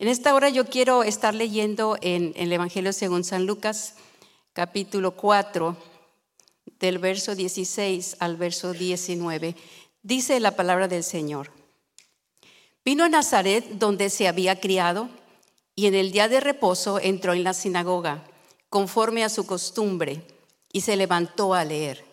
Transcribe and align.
En 0.00 0.06
esta 0.06 0.32
hora 0.32 0.48
yo 0.48 0.64
quiero 0.64 1.02
estar 1.02 1.34
leyendo 1.34 1.98
en, 2.00 2.32
el 2.36 2.52
Evangelio 2.52 2.92
según 2.92 3.24
San 3.24 3.46
Lucas, 3.46 3.94
capítulo 4.52 5.16
4, 5.16 5.76
del 6.78 6.98
verso 6.98 7.34
16 7.34 8.18
al 8.20 8.36
verso 8.36 8.72
19. 8.72 9.56
Dice 10.04 10.38
la 10.38 10.54
palabra 10.54 10.86
del 10.86 11.02
Señor. 11.02 11.50
Vino 12.84 13.02
a 13.02 13.08
Nazaret 13.08 13.64
donde 13.72 14.08
se 14.08 14.28
había 14.28 14.60
criado 14.60 15.08
y 15.74 15.86
en 15.86 15.96
el 15.96 16.12
día 16.12 16.28
de 16.28 16.38
reposo 16.38 17.00
entró 17.00 17.32
en 17.32 17.42
la 17.42 17.52
sinagoga, 17.52 18.24
conforme 18.68 19.24
a 19.24 19.28
su 19.28 19.46
costumbre, 19.46 20.22
y 20.72 20.82
se 20.82 20.96
levantó 20.96 21.54
a 21.54 21.64
leer. 21.64 22.04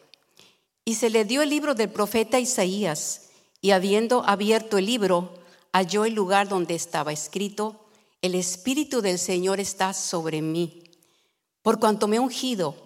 Y 0.85 0.95
se 0.95 1.11
le 1.11 1.23
dio 1.23 1.43
el 1.43 1.51
libro 1.51 1.75
del 1.75 1.89
profeta 1.89 2.39
Isaías, 2.39 3.29
y 3.61 3.71
habiendo 3.71 4.23
abierto 4.25 4.79
el 4.79 4.87
libro, 4.87 5.44
halló 5.75 6.05
el 6.05 6.13
lugar 6.13 6.47
donde 6.47 6.73
estaba 6.73 7.11
escrito, 7.11 7.89
el 8.21 8.33
Espíritu 8.33 9.01
del 9.01 9.19
Señor 9.19 9.59
está 9.59 9.91
sobre 9.93 10.41
mí, 10.41 10.83
por 11.61 11.81
cuanto 11.81 12.07
me 12.07 12.15
ha 12.15 12.21
ungido 12.21 12.77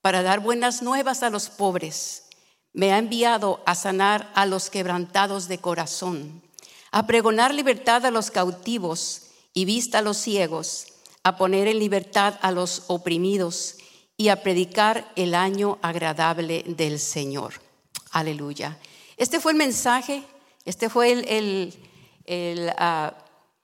para 0.00 0.24
dar 0.24 0.40
buenas 0.40 0.82
nuevas 0.82 1.22
a 1.22 1.30
los 1.30 1.48
pobres, 1.48 2.24
me 2.72 2.92
ha 2.92 2.98
enviado 2.98 3.62
a 3.66 3.76
sanar 3.76 4.32
a 4.34 4.46
los 4.46 4.68
quebrantados 4.68 5.46
de 5.46 5.58
corazón, 5.58 6.42
a 6.90 7.06
pregonar 7.06 7.54
libertad 7.54 8.04
a 8.04 8.10
los 8.10 8.32
cautivos 8.32 9.28
y 9.54 9.64
vista 9.64 9.98
a 9.98 10.02
los 10.02 10.16
ciegos, 10.16 10.88
a 11.22 11.36
poner 11.36 11.68
en 11.68 11.78
libertad 11.78 12.36
a 12.42 12.50
los 12.50 12.82
oprimidos 12.88 13.76
y 14.16 14.30
a 14.30 14.42
predicar 14.42 15.12
el 15.14 15.36
año 15.36 15.78
agradable 15.82 16.64
del 16.66 16.98
Señor. 16.98 17.54
Aleluya. 18.10 18.76
Este 19.16 19.38
fue 19.38 19.52
el 19.52 19.58
mensaje, 19.58 20.24
este 20.64 20.88
fue 20.88 21.12
el, 21.12 21.87
Ah, 22.76 23.14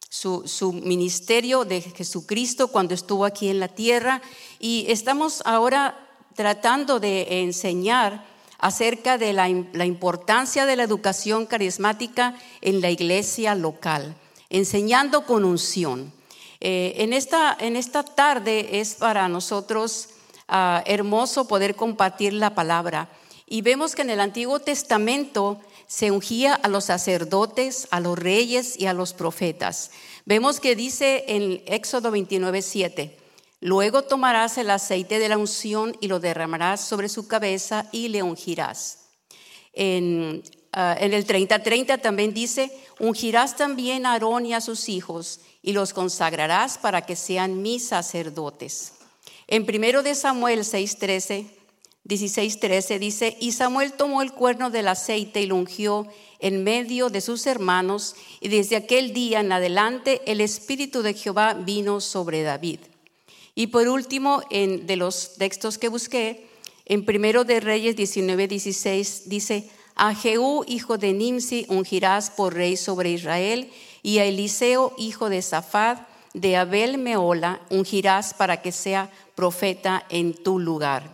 su, 0.09 0.73
ministerio 0.73 1.65
de 1.65 1.81
Jesucristo 1.83 2.69
cuando 2.69 2.95
estuvo 2.95 3.25
aquí 3.25 3.49
en 3.49 3.61
la 3.61 3.69
tierra 3.69 4.23
y 4.61 4.87
estamos 4.89 5.43
ahora 5.45 5.99
tratando 6.35 7.01
de 7.01 7.43
enseñar 7.43 8.25
acerca 8.59 9.19
de 9.19 9.33
la, 9.33 9.49
importancia 9.49 10.65
de 10.65 10.77
la 10.77 10.85
educación 10.85 11.47
carismática 11.47 12.39
en 12.63 12.81
la 12.81 12.91
iglesia 12.91 13.55
local, 13.55 14.15
enseñando 14.49 15.27
con 15.27 15.45
unción. 15.45 16.13
Eh, 16.61 16.95
en, 16.99 17.13
esta, 17.13 17.55
en 17.59 17.77
esta 17.77 18.03
tarde 18.03 18.81
es 18.81 18.95
para 18.95 19.29
nosotros 19.29 20.11
ah, 20.49 20.83
hermoso 20.87 21.47
poder 21.49 21.75
compartir 21.75 22.33
la 22.33 22.55
palabra 22.55 23.11
y 23.47 23.61
vemos 23.61 23.95
que 23.95 24.03
en 24.03 24.11
el 24.11 24.21
Antiguo 24.21 24.59
Testamento 24.61 25.61
se 25.87 26.11
ungía 26.11 26.55
a 26.55 26.69
los 26.69 26.85
sacerdotes, 26.85 27.89
a 27.91 28.01
los 28.01 28.19
reyes 28.19 28.79
y 28.79 28.87
a 28.87 28.93
los 28.93 29.13
profetas. 29.13 29.91
Vemos 30.25 30.61
que 30.61 30.77
dice 30.77 31.25
en 31.29 31.63
Éxodo 31.67 32.11
29, 32.11 32.63
7, 32.63 33.17
luego 33.61 34.03
tomarás 34.03 34.59
el 34.59 34.71
aceite 34.71 35.19
de 35.19 35.29
la 35.29 35.39
unción 35.39 35.97
y 36.01 36.09
lo 36.09 36.21
derramarás 36.21 36.81
sobre 36.81 37.09
su 37.09 37.29
cabeza 37.29 37.89
y 37.93 38.09
le 38.09 38.23
ungirás. 38.23 39.01
En, 39.73 40.43
ah, 40.73 40.97
el 40.99 41.25
30, 41.25 41.63
30 41.63 41.99
también 41.99 42.33
dice, 42.33 42.71
ungirás 42.99 43.57
también 43.57 44.07
a 44.07 44.13
Aarón 44.13 44.47
y 44.47 44.55
a 44.55 44.61
sus 44.61 44.89
hijos 44.89 45.41
y 45.63 45.73
los 45.73 45.93
consagrarás 45.93 46.79
para 46.79 47.03
que 47.03 47.17
sean 47.17 47.63
mis 47.63 47.89
sacerdotes. 47.89 48.93
En 49.47 49.67
primero 49.67 50.03
de 50.03 50.15
Samuel 50.15 50.65
6, 50.65 50.99
13 50.99 51.64
16:13 52.07 52.99
dice, 52.99 53.37
y 53.41 53.53
Samuel 53.53 53.95
tomó 53.95 54.21
el 54.21 54.33
cuerno 54.33 54.71
del 54.71 54.89
aceite 54.89 55.41
y 55.41 55.47
lo 55.47 55.57
ungió 55.57 56.07
en 56.39 56.63
medio 56.63 57.09
de 57.09 57.23
sus 57.23 57.47
hermanos, 57.47 58.15
y 58.41 58.49
desde 58.49 58.77
aquel 58.77 59.15
día 59.15 59.41
en 59.41 59.53
adelante 59.53 60.21
el 60.27 60.43
Espíritu 60.43 61.03
de 61.03 61.15
Jehová 61.15 61.55
vino 61.55 62.01
sobre 62.01 62.43
David. 62.43 62.81
Y 63.55 63.69
por 63.69 63.89
último, 63.89 64.43
en, 64.51 64.87
de 64.87 64.97
los 64.97 65.37
textos 65.37 65.79
que 65.79 65.89
busqué, 65.89 66.47
en 66.85 67.07
Primero 67.07 67.45
de 67.45 67.61
Reyes 67.61 67.97
19:16 67.97 69.25
dice, 69.25 69.71
a 69.95 70.15
Jehú, 70.15 70.65
hijo 70.67 70.99
de 70.99 71.13
Nimsi, 71.13 71.67
ungirás 71.69 72.31
por 72.31 72.53
rey 72.53 72.77
sobre 72.77 73.11
Israel, 73.11 73.71
y 74.03 74.19
a 74.19 74.25
Eliseo, 74.25 74.93
hijo 74.99 75.31
de 75.31 75.41
Safad, 75.41 75.99
de 76.35 76.57
Abel 76.57 76.99
Meola, 76.99 77.61
ungirás 77.71 78.35
para 78.35 78.61
que 78.61 78.73
sea 78.73 79.11
profeta 79.37 80.05
en 80.11 80.35
tu 80.35 80.59
lugar. 80.59 81.14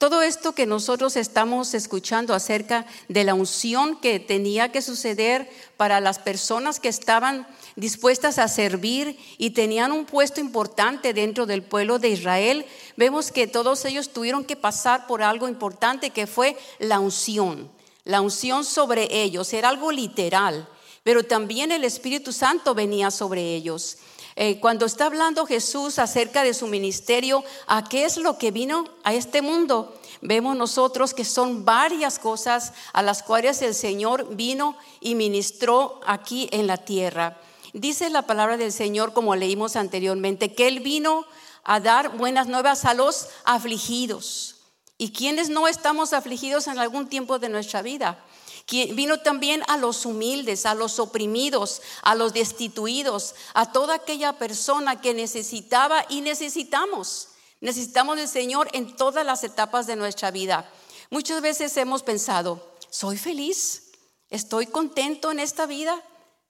Todo 0.00 0.22
esto 0.22 0.52
que 0.52 0.64
nosotros 0.64 1.14
estamos 1.16 1.74
escuchando 1.74 2.32
acerca 2.32 2.86
de 3.08 3.22
la 3.22 3.34
unción 3.34 4.00
que 4.00 4.18
tenía 4.18 4.72
que 4.72 4.80
suceder 4.80 5.52
para 5.76 6.00
las 6.00 6.18
personas 6.18 6.80
que 6.80 6.88
estaban 6.88 7.46
dispuestas 7.76 8.38
a 8.38 8.48
servir 8.48 9.18
y 9.36 9.50
tenían 9.50 9.92
un 9.92 10.06
puesto 10.06 10.40
importante 10.40 11.12
dentro 11.12 11.44
del 11.44 11.62
pueblo 11.62 11.98
de 11.98 12.08
Israel, 12.08 12.64
vemos 12.96 13.30
que 13.30 13.46
todos 13.46 13.84
ellos 13.84 14.08
tuvieron 14.08 14.42
que 14.42 14.56
pasar 14.56 15.06
por 15.06 15.22
algo 15.22 15.48
importante 15.48 16.08
que 16.08 16.26
fue 16.26 16.56
la 16.78 16.98
unción. 16.98 17.70
La 18.04 18.22
unción 18.22 18.64
sobre 18.64 19.06
ellos 19.22 19.52
era 19.52 19.68
algo 19.68 19.92
literal, 19.92 20.66
pero 21.04 21.24
también 21.24 21.72
el 21.72 21.84
Espíritu 21.84 22.32
Santo 22.32 22.74
venía 22.74 23.10
sobre 23.10 23.54
ellos. 23.54 23.98
Eh, 24.36 24.60
cuando 24.60 24.86
está 24.86 25.06
hablando 25.06 25.46
Jesús 25.46 25.98
acerca 25.98 26.42
de 26.42 26.54
su 26.54 26.66
ministerio, 26.66 27.44
¿a 27.66 27.88
qué 27.88 28.04
es 28.04 28.16
lo 28.16 28.38
que 28.38 28.50
vino 28.50 28.84
a 29.02 29.14
este 29.14 29.42
mundo? 29.42 29.96
Vemos 30.22 30.56
nosotros 30.56 31.14
que 31.14 31.24
son 31.24 31.64
varias 31.64 32.18
cosas 32.18 32.72
a 32.92 33.02
las 33.02 33.22
cuales 33.22 33.62
el 33.62 33.74
Señor 33.74 34.36
vino 34.36 34.76
y 35.00 35.14
ministró 35.14 36.00
aquí 36.06 36.48
en 36.52 36.66
la 36.66 36.76
tierra. 36.76 37.38
Dice 37.72 38.10
la 38.10 38.22
palabra 38.22 38.56
del 38.56 38.72
Señor, 38.72 39.12
como 39.12 39.36
leímos 39.36 39.76
anteriormente, 39.76 40.54
que 40.54 40.68
Él 40.68 40.80
vino 40.80 41.24
a 41.64 41.80
dar 41.80 42.16
buenas 42.16 42.48
nuevas 42.48 42.84
a 42.84 42.94
los 42.94 43.28
afligidos. 43.44 44.56
¿Y 44.98 45.12
quienes 45.12 45.48
no 45.48 45.66
estamos 45.66 46.12
afligidos 46.12 46.66
en 46.66 46.78
algún 46.78 47.08
tiempo 47.08 47.38
de 47.38 47.48
nuestra 47.48 47.80
vida? 47.80 48.22
Vino 48.70 49.20
también 49.20 49.62
a 49.66 49.76
los 49.76 50.06
humildes, 50.06 50.64
a 50.64 50.74
los 50.74 50.98
oprimidos, 50.98 51.82
a 52.02 52.14
los 52.14 52.32
destituidos, 52.32 53.34
a 53.52 53.72
toda 53.72 53.96
aquella 53.96 54.34
persona 54.34 55.00
que 55.00 55.12
necesitaba 55.12 56.06
y 56.08 56.20
necesitamos. 56.20 57.28
Necesitamos 57.60 58.16
del 58.16 58.28
Señor 58.28 58.68
en 58.72 58.96
todas 58.96 59.26
las 59.26 59.44
etapas 59.44 59.86
de 59.86 59.96
nuestra 59.96 60.30
vida. 60.30 60.70
Muchas 61.10 61.42
veces 61.42 61.76
hemos 61.76 62.02
pensado, 62.02 62.74
soy 62.88 63.18
feliz, 63.18 63.90
estoy 64.30 64.66
contento 64.66 65.30
en 65.30 65.40
esta 65.40 65.66
vida, 65.66 66.00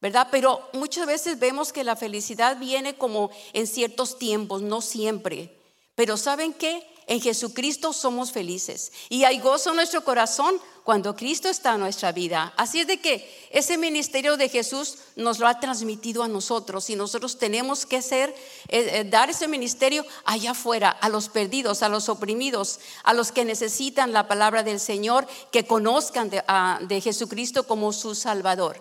¿verdad? 0.01 0.29
Pero 0.31 0.69
muchas 0.75 1.07
veces 1.07 1.39
vemos 1.39 1.73
que 1.73 1.85
la 1.85 1.97
felicidad 1.97 2.59
viene 2.59 2.97
como 2.97 3.31
en 3.55 3.67
ciertos 3.67 4.19
tiempos, 4.19 4.63
no 4.63 4.83
siempre. 4.83 5.59
Pero 5.95 6.17
¿saben 6.17 6.53
qué? 6.53 6.87
En 7.11 7.21
Jesucristo 7.21 7.93
somos 7.93 8.31
felices 8.31 8.93
y 9.09 9.25
hay 9.25 9.41
gozo 9.41 9.71
en 9.71 9.77
nuestro 9.77 10.05
corazón 10.05 10.55
cuando 10.85 11.17
Cristo 11.17 11.49
está 11.49 11.75
en 11.75 11.81
nuestra 11.81 12.13
vida. 12.13 12.55
Así 12.57 12.79
es 12.79 12.87
de 12.87 13.01
que 13.01 13.49
ese 13.51 13.77
ministerio 13.79 14.37
de 14.37 14.49
Jesús 14.49 14.95
nos 15.17 15.41
lo 15.41 15.49
ha 15.49 15.59
transmitido 15.59 16.23
a 16.23 16.29
nosotros 16.29 16.89
y 16.89 16.95
nosotros 16.95 17.37
tenemos 17.37 17.85
que 17.85 18.01
ser, 18.01 18.31
eh, 18.69 19.01
eh, 19.01 19.05
dar 19.05 19.29
ese 19.29 19.49
ministerio 19.49 20.07
allá 20.25 20.53
afuera, 20.53 20.89
a 20.89 21.09
los 21.09 21.29
perdidos, 21.29 21.83
a 21.83 21.89
los 21.89 22.09
oprimidos, 22.09 22.79
a 23.03 23.13
los 23.13 23.33
que 23.33 23.45
necesitan 23.45 24.13
la 24.13 24.29
palabra 24.29 24.63
del 24.63 24.79
Señor, 24.79 25.27
que 25.51 25.67
conozcan 25.67 26.31
de, 26.31 27.01
Jesucristo 27.01 27.67
como 27.67 27.93
su 27.93 28.15
Salvador. 28.15 28.81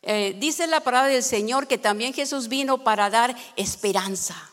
Eh, 0.00 0.34
dice 0.38 0.66
la 0.66 0.80
palabra 0.80 1.10
del 1.10 1.22
Señor 1.22 1.66
que 1.66 1.76
también 1.76 2.14
Jesús 2.14 2.48
vino 2.48 2.84
para 2.84 3.10
dar 3.10 3.36
esperanza. 3.56 4.50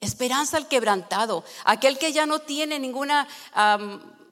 Esperanza 0.00 0.56
al 0.56 0.68
quebrantado, 0.68 1.44
aquel 1.64 1.98
que 1.98 2.12
ya 2.12 2.24
no 2.24 2.38
tiene 2.38 2.78
ninguna 2.78 3.26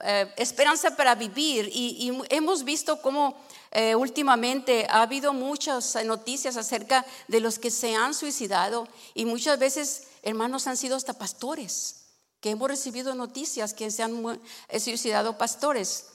eh, 0.01 0.33
esperanza 0.37 0.95
para 0.97 1.15
vivir. 1.15 1.71
Y, 1.73 2.13
hemos 2.29 2.65
visto 2.65 3.01
cómo 3.01 3.37
eh, 3.71 3.95
últimamente 3.95 4.87
ha 4.89 5.03
habido 5.03 5.33
muchas 5.33 5.97
noticias 6.05 6.57
acerca 6.57 7.05
de 7.29 7.41
los 7.41 7.59
que 7.59 7.71
se 7.71 7.95
han 7.95 8.15
suicidado 8.15 8.87
y 9.15 9.25
muchas 9.25 9.59
veces, 9.59 10.09
hermanos, 10.23 10.67
han 10.67 10.77
sido 10.77 10.97
hasta 10.97 11.15
pastores, 11.15 12.07
que 12.41 12.51
hemos 12.51 12.69
recibido 12.69 13.15
noticias 13.15 13.75
que 13.75 13.91
se 13.91 14.03
han 14.03 14.41
eh, 14.69 14.81
suicidado 14.81 15.39
pastores. 15.39 16.07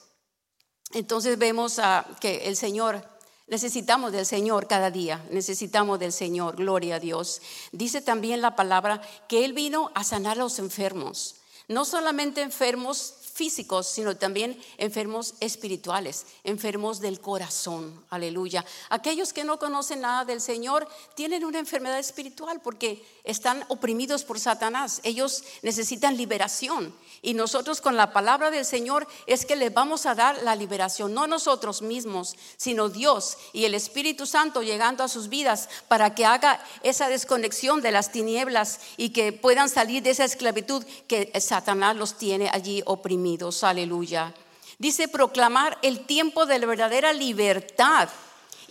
Entonces 0.94 1.38
vemos 1.38 1.80
que 2.20 2.48
el 2.48 2.58
Señor 2.58 3.06
Necesitamos 3.52 4.14
del 4.14 4.26
Señor 4.26 4.66
cada 4.66 4.92
día, 4.92 5.26
necesitamos 5.30 6.00
del 6.00 6.14
Señor, 6.14 6.56
gloria 6.56 6.96
a 6.96 7.00
Dios. 7.02 7.42
Dice 7.74 8.02
también 8.02 8.40
la 8.40 8.56
palabra 8.56 9.02
que 9.28 9.44
Él 9.44 9.52
vino 9.52 9.92
a 9.94 10.06
sanar 10.06 10.38
a 10.38 10.44
los 10.44 10.58
enfermos, 10.58 11.36
no 11.68 11.84
solamente 11.84 12.42
enfermos 12.44 13.16
físicos, 13.34 13.88
sino 13.88 14.16
también 14.16 14.58
enfermos 14.78 15.34
espirituales, 15.42 16.28
enfermos 16.46 17.02
del 17.02 17.20
corazón. 17.20 18.06
Aleluya. 18.10 18.64
Aquellos 18.90 19.34
que 19.34 19.44
no 19.44 19.60
conocen 19.60 20.00
nada 20.00 20.24
del 20.24 20.40
Señor 20.40 20.88
tienen 21.16 21.44
una 21.44 21.60
enfermedad 21.60 22.00
espiritual 22.00 22.62
porque 22.62 23.04
están 23.26 23.66
oprimidos 23.68 24.24
por 24.24 24.40
Satanás. 24.40 25.02
Ellos 25.04 25.44
necesitan 25.62 26.16
liberación. 26.16 26.94
Y 27.24 27.36
nosotros 27.36 27.82
con 27.82 27.96
la 27.96 28.14
palabra 28.14 28.50
del 28.50 28.66
Señor 28.66 29.08
es 29.28 29.46
que 29.46 29.56
les 29.56 29.72
vamos 29.72 30.08
a 30.08 30.16
dar 30.16 30.42
la 30.42 30.56
liberación, 30.56 31.14
no 31.14 31.28
nosotros 31.28 31.84
mismos, 31.84 32.36
sino 32.58 32.90
Dios 32.90 33.38
y 33.54 33.66
el 33.66 33.76
Espíritu 33.76 34.26
Santo 34.26 34.64
llegando 34.64 35.04
a 35.04 35.08
sus 35.08 35.30
vidas 35.30 35.70
para 35.88 36.16
que 36.16 36.26
haga 36.26 36.64
esa 36.82 37.10
desconexión 37.10 37.82
de 37.82 37.92
las 37.92 38.12
tinieblas 38.12 38.80
y 38.98 39.10
que 39.10 39.34
puedan 39.34 39.70
salir 39.70 40.02
de 40.02 40.10
esa 40.10 40.26
esclavitud 40.26 40.84
que 41.08 41.32
Satanás 41.40 41.96
los 41.96 42.18
tiene 42.18 42.50
allí 42.52 42.82
oprimidos. 42.88 43.64
Aleluya. 43.64 44.34
Dice 44.80 45.08
proclamar 45.08 45.78
el 45.84 46.08
tiempo 46.08 46.48
de 46.48 46.58
la 46.58 46.66
verdadera 46.66 47.14
libertad 47.14 48.10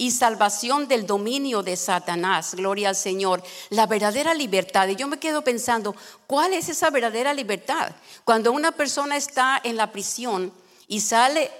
y 0.00 0.12
salvación 0.12 0.88
del 0.88 1.06
dominio 1.06 1.62
de 1.62 1.76
Satanás. 1.76 2.55
Gloria 2.55 2.88
al 2.88 2.97
Señor. 2.97 3.43
La 3.69 3.87
verdadera 3.87 4.32
libertad. 4.32 4.88
Y 4.88 4.97
yo 4.97 5.06
me 5.06 5.19
quedo 5.19 5.44
pensando, 5.44 5.94
¿cuál 6.26 6.55
es 6.55 6.70
esa 6.70 6.88
verdadera 6.88 7.35
libertad? 7.35 7.94
Cuando 8.25 8.50
una 8.50 8.73
persona 8.73 9.19
está 9.19 9.61
en 9.62 9.76
la 9.76 9.93
prisión 9.93 10.55
y 10.88 11.02
sale, 11.02 11.50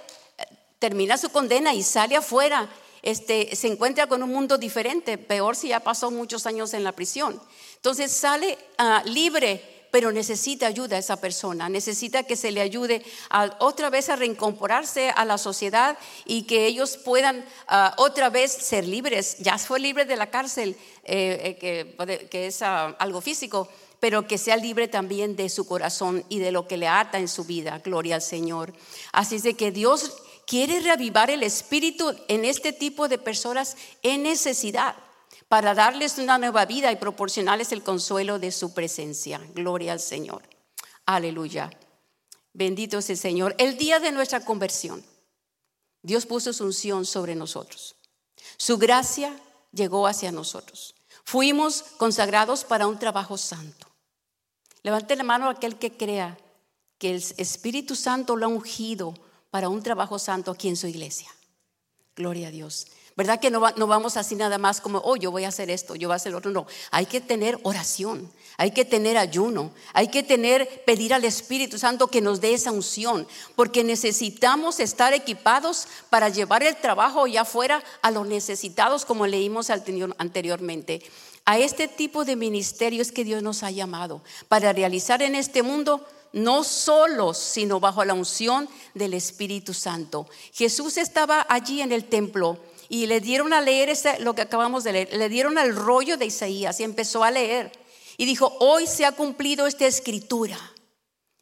termina 0.79 1.19
su 1.19 1.29
condena 1.29 1.75
y 1.75 1.83
sale 1.83 2.15
afuera, 2.15 2.67
este, 3.03 3.55
se 3.55 3.67
encuentra 3.67 4.07
con 4.07 4.23
un 4.23 4.31
mundo 4.31 4.57
diferente, 4.57 5.19
peor 5.19 5.55
si 5.55 5.67
ya 5.67 5.79
pasó 5.79 6.09
muchos 6.09 6.47
años 6.47 6.73
en 6.73 6.83
la 6.83 6.93
prisión. 6.93 7.39
Entonces 7.75 8.11
sale 8.11 8.57
ah, 8.79 9.03
libre 9.05 9.80
pero 9.91 10.11
necesita 10.11 10.67
ayuda 10.67 10.97
esa 10.97 11.17
persona, 11.17 11.69
necesita 11.69 12.23
que 12.23 12.37
se 12.37 12.51
le 12.51 12.61
ayude 12.61 13.03
a, 13.29 13.55
otra 13.59 13.89
vez 13.89 14.09
a 14.09 14.15
reincorporarse 14.15 15.09
a 15.09 15.25
la 15.25 15.37
sociedad 15.37 15.97
y 16.25 16.43
que 16.43 16.65
ellos 16.65 16.97
puedan 16.97 17.45
ah, 17.67 17.93
otra 17.97 18.29
vez 18.29 18.51
ser 18.51 18.87
libres. 18.87 19.37
Ya 19.39 19.57
fue 19.57 19.79
libre 19.79 20.05
de 20.05 20.15
la 20.15 20.29
cárcel, 20.29 20.77
eh, 21.03 21.57
eh, 21.61 22.27
que, 22.29 22.47
es 22.47 22.61
ah, 22.61 22.95
algo 22.99 23.21
físico, 23.21 23.67
pero 23.99 24.25
que 24.27 24.37
sea 24.37 24.55
libre 24.55 24.87
también 24.87 25.35
de 25.35 25.49
su 25.49 25.67
corazón 25.67 26.23
y 26.29 26.39
de 26.39 26.51
lo 26.51 26.67
que 26.67 26.77
le 26.77 26.87
ata 26.87 27.19
en 27.19 27.27
su 27.27 27.43
vida. 27.43 27.79
Gloria 27.83 28.15
al 28.15 28.21
Señor. 28.21 28.73
Así 29.11 29.35
es 29.35 29.43
de 29.43 29.55
que 29.55 29.71
Dios 29.71 30.23
quiere 30.47 30.79
reavivar 30.79 31.29
el 31.29 31.43
espíritu 31.43 32.15
en 32.27 32.45
este 32.45 32.73
tipo 32.73 33.07
de 33.07 33.17
personas 33.17 33.77
en 34.01 34.23
necesidad 34.23 34.95
para 35.51 35.73
darles 35.73 36.17
una 36.17 36.37
nueva 36.37 36.65
vida 36.65 36.93
y 36.93 36.95
proporcionarles 36.95 37.73
el 37.73 37.83
consuelo 37.83 38.39
de 38.39 38.53
su 38.53 38.73
presencia. 38.73 39.41
Gloria 39.53 39.91
al 39.91 39.99
Señor. 39.99 40.43
Aleluya. 41.05 41.69
Bendito 42.53 42.99
es 42.99 43.09
el 43.09 43.17
Señor. 43.17 43.53
El 43.57 43.77
día 43.77 43.99
de 43.99 44.13
nuestra 44.13 44.45
conversión, 44.45 45.03
Dios 46.03 46.25
puso 46.25 46.53
su 46.53 46.63
unción 46.63 47.05
sobre 47.05 47.35
nosotros. 47.35 47.97
Su 48.55 48.77
gracia 48.77 49.37
llegó 49.73 50.07
hacia 50.07 50.31
nosotros. 50.31 50.95
Fuimos 51.25 51.83
consagrados 51.97 52.63
para 52.63 52.87
un 52.87 52.97
trabajo 52.97 53.37
santo. 53.37 53.87
Levante 54.83 55.17
la 55.17 55.23
mano 55.23 55.49
aquel 55.49 55.77
que 55.77 55.97
crea 55.97 56.37
que 56.97 57.11
el 57.11 57.21
Espíritu 57.35 57.97
Santo 57.97 58.37
lo 58.37 58.45
ha 58.45 58.49
ungido 58.49 59.13
para 59.49 59.67
un 59.67 59.83
trabajo 59.83 60.17
santo 60.17 60.49
aquí 60.49 60.69
en 60.69 60.77
su 60.77 60.87
iglesia. 60.87 61.27
Gloria 62.15 62.47
a 62.47 62.51
Dios. 62.51 62.87
¿Verdad 63.21 63.39
que 63.39 63.51
no, 63.51 63.59
vamos 63.59 64.17
así 64.17 64.33
nada 64.33 64.57
más 64.57 64.81
como, 64.81 64.97
oh, 65.05 65.15
yo 65.15 65.29
voy 65.29 65.43
a 65.43 65.49
hacer 65.49 65.69
esto, 65.69 65.93
yo 65.93 66.07
voy 66.07 66.13
a 66.13 66.15
hacer 66.15 66.33
otro? 66.33 66.49
No, 66.49 66.65
hay 66.89 67.05
que 67.05 67.21
tener 67.21 67.59
oración, 67.61 68.31
hay 68.57 68.71
que 68.71 68.83
tener 68.83 69.15
ayuno, 69.15 69.69
hay 69.93 70.07
que 70.07 70.23
tener, 70.23 70.83
pedir 70.85 71.13
al 71.13 71.23
Espíritu 71.23 71.77
Santo 71.77 72.07
que 72.07 72.19
nos 72.19 72.41
dé 72.41 72.55
esa 72.55 72.71
unción, 72.71 73.27
porque 73.55 73.83
necesitamos 73.83 74.79
estar 74.79 75.13
equipados 75.13 75.87
para 76.09 76.29
llevar 76.29 76.63
el 76.63 76.75
trabajo 76.77 77.27
ya 77.27 77.45
fuera 77.45 77.83
a 78.01 78.09
los 78.09 78.25
necesitados, 78.25 79.05
como 79.05 79.27
leímos 79.27 79.69
anteriormente. 79.69 81.03
A 81.45 81.59
este 81.59 81.87
tipo 81.87 82.25
de 82.25 82.35
ministerios 82.35 83.11
que 83.11 83.23
Dios 83.23 83.43
nos 83.43 83.61
ha 83.61 83.69
llamado 83.69 84.23
para 84.47 84.73
realizar 84.73 85.21
en 85.21 85.35
este 85.35 85.61
mundo 85.61 86.03
no 86.33 86.63
solos, 86.63 87.37
sino 87.37 87.79
bajo 87.79 88.03
la 88.03 88.15
unción 88.15 88.67
del 88.95 89.13
Espíritu 89.13 89.75
Santo. 89.75 90.27
Jesús 90.53 90.97
estaba 90.97 91.45
allí 91.49 91.81
en 91.81 91.91
el 91.91 92.05
templo 92.05 92.57
y 92.91 93.07
le 93.07 93.21
dieron 93.21 93.53
a 93.53 93.61
leer 93.61 93.97
lo 94.19 94.35
que 94.35 94.41
acabamos 94.41 94.83
de 94.83 94.91
leer, 94.91 95.13
le 95.13 95.29
dieron 95.29 95.57
el 95.57 95.73
rollo 95.73 96.17
de 96.17 96.25
Isaías 96.25 96.77
y 96.77 96.83
empezó 96.83 97.23
a 97.23 97.31
leer. 97.31 97.71
Y 98.17 98.25
dijo, 98.25 98.53
hoy 98.59 98.85
se 98.85 99.05
ha 99.05 99.13
cumplido 99.13 99.65
esta 99.65 99.87
escritura. 99.87 100.59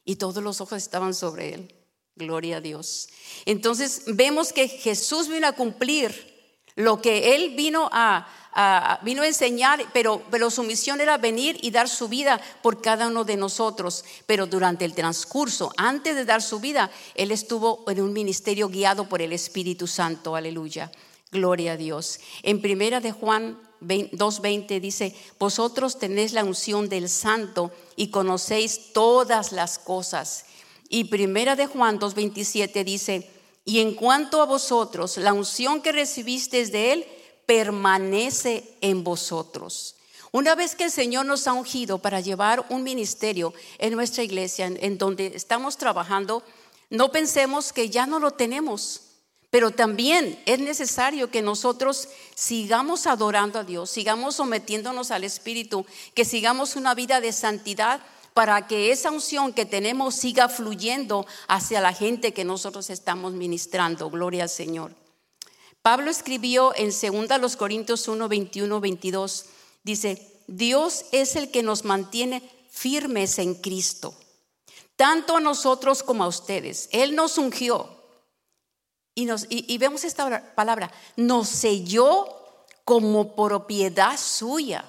Y 0.05 0.17
todos 0.17 0.43
los 0.43 0.61
ojos 0.61 0.77
estaban 0.77 1.15
sobre 1.15 1.55
él. 1.55 1.75
Gloria 2.15 2.57
a 2.57 2.61
Dios. 2.61 3.09
Entonces 3.45 4.03
vemos 4.05 4.53
que 4.53 4.67
Jesús 4.67 5.27
vino 5.27 5.47
a 5.47 5.53
cumplir 5.53 6.53
lo 6.75 7.01
que 7.01 7.35
él 7.35 7.55
vino 7.55 7.89
a, 7.91 8.99
vino 9.01 9.23
a 9.23 9.27
enseñar, 9.27 9.83
pero, 9.91 10.21
pero 10.29 10.51
su 10.51 10.61
misión 10.61 11.01
era 11.01 11.17
venir 11.17 11.57
y 11.63 11.71
dar 11.71 11.89
su 11.89 12.07
vida 12.07 12.39
por 12.61 12.79
cada 12.79 13.07
uno 13.07 13.23
de 13.23 13.37
nosotros. 13.37 14.05
Pero 14.27 14.45
durante 14.45 14.85
el 14.85 14.93
transcurso, 14.93 15.73
antes 15.77 16.15
de 16.15 16.25
dar 16.25 16.43
su 16.43 16.59
vida, 16.59 16.91
él 17.15 17.31
estuvo 17.31 17.85
en 17.89 18.01
un 18.01 18.13
ministerio 18.13 18.69
guiado 18.69 19.09
por 19.09 19.23
el 19.23 19.33
Espíritu 19.33 19.87
Santo. 19.87 20.35
Aleluya. 20.35 20.91
Gloria 21.31 21.73
a 21.73 21.77
Dios. 21.77 22.19
En 22.41 22.61
primera 22.61 22.99
de 23.01 23.11
Juan 23.11 23.59
2.20 23.81 24.79
dice, 24.79 25.15
vosotros 25.39 25.99
tenéis 25.99 26.33
la 26.33 26.43
unción 26.43 26.89
del 26.89 27.07
santo 27.07 27.71
y 27.95 28.09
conocéis 28.09 28.93
todas 28.93 29.51
las 29.51 29.77
cosas. 29.77 30.45
Y 30.89 31.05
primera 31.05 31.55
de 31.55 31.67
Juan 31.67 31.99
2.27 31.99 32.83
dice, 32.83 33.29
y 33.63 33.79
en 33.79 33.93
cuanto 33.93 34.41
a 34.41 34.45
vosotros, 34.45 35.17
la 35.17 35.33
unción 35.33 35.81
que 35.81 35.91
recibisteis 35.91 36.71
de 36.71 36.93
él 36.93 37.05
permanece 37.45 38.77
en 38.81 39.03
vosotros. 39.03 39.95
Una 40.31 40.55
vez 40.55 40.75
que 40.75 40.85
el 40.85 40.91
Señor 40.91 41.25
nos 41.25 41.47
ha 41.47 41.53
ungido 41.53 41.99
para 41.99 42.19
llevar 42.19 42.65
un 42.69 42.83
ministerio 42.83 43.53
en 43.77 43.93
nuestra 43.93 44.23
iglesia, 44.23 44.65
en 44.65 44.97
donde 44.97 45.33
estamos 45.35 45.77
trabajando, 45.77 46.43
no 46.89 47.11
pensemos 47.11 47.71
que 47.71 47.89
ya 47.89 48.07
no 48.07 48.19
lo 48.19 48.31
tenemos 48.31 49.08
pero 49.49 49.71
también 49.71 50.41
es 50.45 50.59
necesario 50.59 51.31
que 51.31 51.41
nosotros 51.41 52.07
sigamos 52.35 53.07
adorando 53.07 53.59
a 53.59 53.63
Dios, 53.63 53.89
sigamos 53.89 54.35
sometiéndonos 54.35 55.11
al 55.11 55.23
Espíritu, 55.23 55.85
que 56.13 56.25
sigamos 56.25 56.75
una 56.75 56.93
vida 56.93 57.19
de 57.19 57.33
santidad 57.33 58.01
para 58.35 58.67
que 58.67 58.91
esa 58.91 59.09
unción 59.09 59.53
que 59.53 59.65
tenemos 59.65 60.15
siga 60.15 60.49
fluyendo 60.49 61.25
hacia 61.47 61.81
la 61.81 61.93
gente 61.93 62.31
que 62.31 62.45
nosotros 62.45 62.89
estamos 62.89 63.33
ministrando. 63.33 64.09
Gloria 64.09 64.43
al 64.43 64.49
Señor. 64.49 64.95
Pablo 65.81 66.11
escribió 66.11 66.73
en 66.75 66.91
2 66.91 67.57
Corintios 67.57 68.07
1, 68.07 68.27
21, 68.27 68.79
22, 68.79 69.45
dice, 69.83 70.41
Dios 70.47 71.05
es 71.11 71.35
el 71.35 71.49
que 71.49 71.63
nos 71.63 71.85
mantiene 71.85 72.43
firmes 72.69 73.39
en 73.39 73.55
Cristo, 73.55 74.15
tanto 74.95 75.37
a 75.37 75.39
nosotros 75.39 76.03
como 76.03 76.23
a 76.23 76.27
ustedes. 76.27 76.89
Él 76.91 77.15
nos 77.15 77.37
ungió 77.37 77.98
y, 79.49 79.77
vemos 79.77 80.03
esta 80.03 80.53
palabra, 80.55 80.91
nos 81.15 81.49
selló 81.49 82.27
como 82.85 83.35
propiedad 83.35 84.17
suya. 84.17 84.85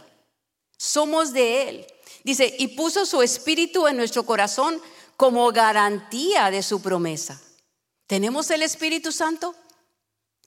Somos 0.77 1.33
de 1.33 1.69
Él. 1.69 1.87
Dice, 2.25 2.55
y 2.59 2.69
puso 2.69 3.07
su 3.07 3.23
espíritu 3.23 3.87
en 3.87 3.97
nuestro 3.97 4.25
corazón 4.25 4.81
como 5.17 5.51
garantía 5.53 6.51
de 6.51 6.63
su 6.63 6.81
promesa. 6.81 7.41
¿Tenemos 8.07 8.51
el 8.51 8.63
Espíritu 8.63 9.13
Santo? 9.13 9.55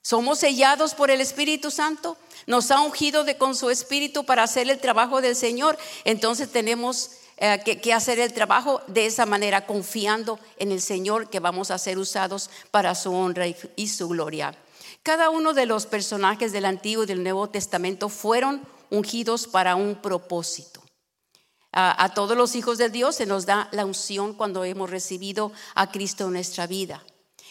¿Somos 0.02 0.40
sellados 0.40 0.94
por 0.94 1.10
el 1.10 1.20
Espíritu 1.20 1.70
Santo? 1.70 2.18
¿Nos 2.46 2.70
ha 2.70 2.80
ungido 2.80 3.24
de, 3.24 3.38
con 3.38 3.56
su 3.56 3.70
Espíritu 3.70 4.24
para 4.24 4.42
hacer 4.42 4.68
el 4.68 4.78
trabajo 4.78 5.20
del 5.20 5.34
Señor? 5.34 5.78
Entonces 6.04 6.50
tenemos 6.52 7.12
eh, 7.36 7.60
que, 7.64 7.92
hacer 7.92 8.20
el 8.20 8.32
trabajo 8.32 8.80
de 8.86 9.06
esa 9.06 9.26
manera, 9.26 9.66
confiando 9.66 10.38
en 10.56 10.70
el 10.70 10.80
Señor 10.80 11.30
que 11.30 11.40
vamos 11.40 11.72
a 11.72 11.78
ser 11.78 11.98
usados 11.98 12.48
para 12.70 12.94
su 12.94 13.12
honra 13.12 13.46
y, 13.48 13.88
su 13.88 14.08
gloria. 14.08 14.56
Cada 15.02 15.30
uno 15.30 15.52
de 15.52 15.66
los 15.66 15.86
personajes 15.86 16.52
del 16.52 16.64
Antiguo 16.64 17.02
y 17.02 17.06
del 17.06 17.24
Nuevo 17.24 17.48
Testamento 17.50 18.08
fueron 18.08 18.62
ungidos 18.88 19.48
para 19.48 19.74
un 19.74 19.96
propósito. 19.96 20.80
A, 21.72 22.14
todos 22.14 22.36
los 22.36 22.54
hijos 22.54 22.78
de 22.78 22.88
Dios 22.88 23.16
se 23.16 23.26
nos 23.26 23.46
da 23.46 23.68
la 23.72 23.84
unción 23.84 24.34
cuando 24.34 24.62
hemos 24.62 24.88
recibido 24.88 25.50
a 25.74 25.90
Cristo 25.90 26.26
en 26.26 26.34
nuestra 26.34 26.68
vida. 26.68 27.02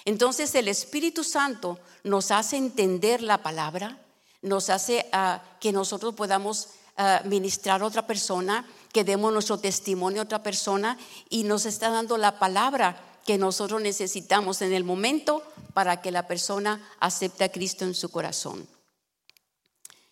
Entonces 0.05 0.55
el 0.55 0.69
Espíritu 0.69 1.25
Santo 1.25 1.77
nos 2.05 2.31
hace 2.31 2.55
entender 2.55 3.21
la 3.21 3.43
palabra, 3.43 3.99
nos 4.41 4.69
hace 4.69 5.09
ah, 5.11 5.43
que 5.59 5.73
nosotros 5.73 6.15
podamos 6.15 6.69
ah, 6.97 7.21
ministrar 7.25 7.81
a 7.81 7.85
otra 7.85 8.05
persona 8.07 8.65
que 8.91 9.03
demos 9.03 9.33
nuestro 9.33 9.57
testimonio 9.57 10.21
a 10.21 10.25
otra 10.25 10.43
persona 10.43 10.97
y 11.29 11.43
nos 11.43 11.65
está 11.65 11.89
dando 11.89 12.17
la 12.17 12.39
palabra 12.39 12.97
que 13.25 13.37
nosotros 13.37 13.81
necesitamos 13.81 14.61
en 14.61 14.73
el 14.73 14.83
momento 14.83 15.43
para 15.73 16.01
que 16.01 16.11
la 16.11 16.27
persona 16.27 16.81
acepte 16.99 17.43
a 17.43 17.51
Cristo 17.51 17.85
en 17.85 17.95
su 17.95 18.09
corazón. 18.09 18.67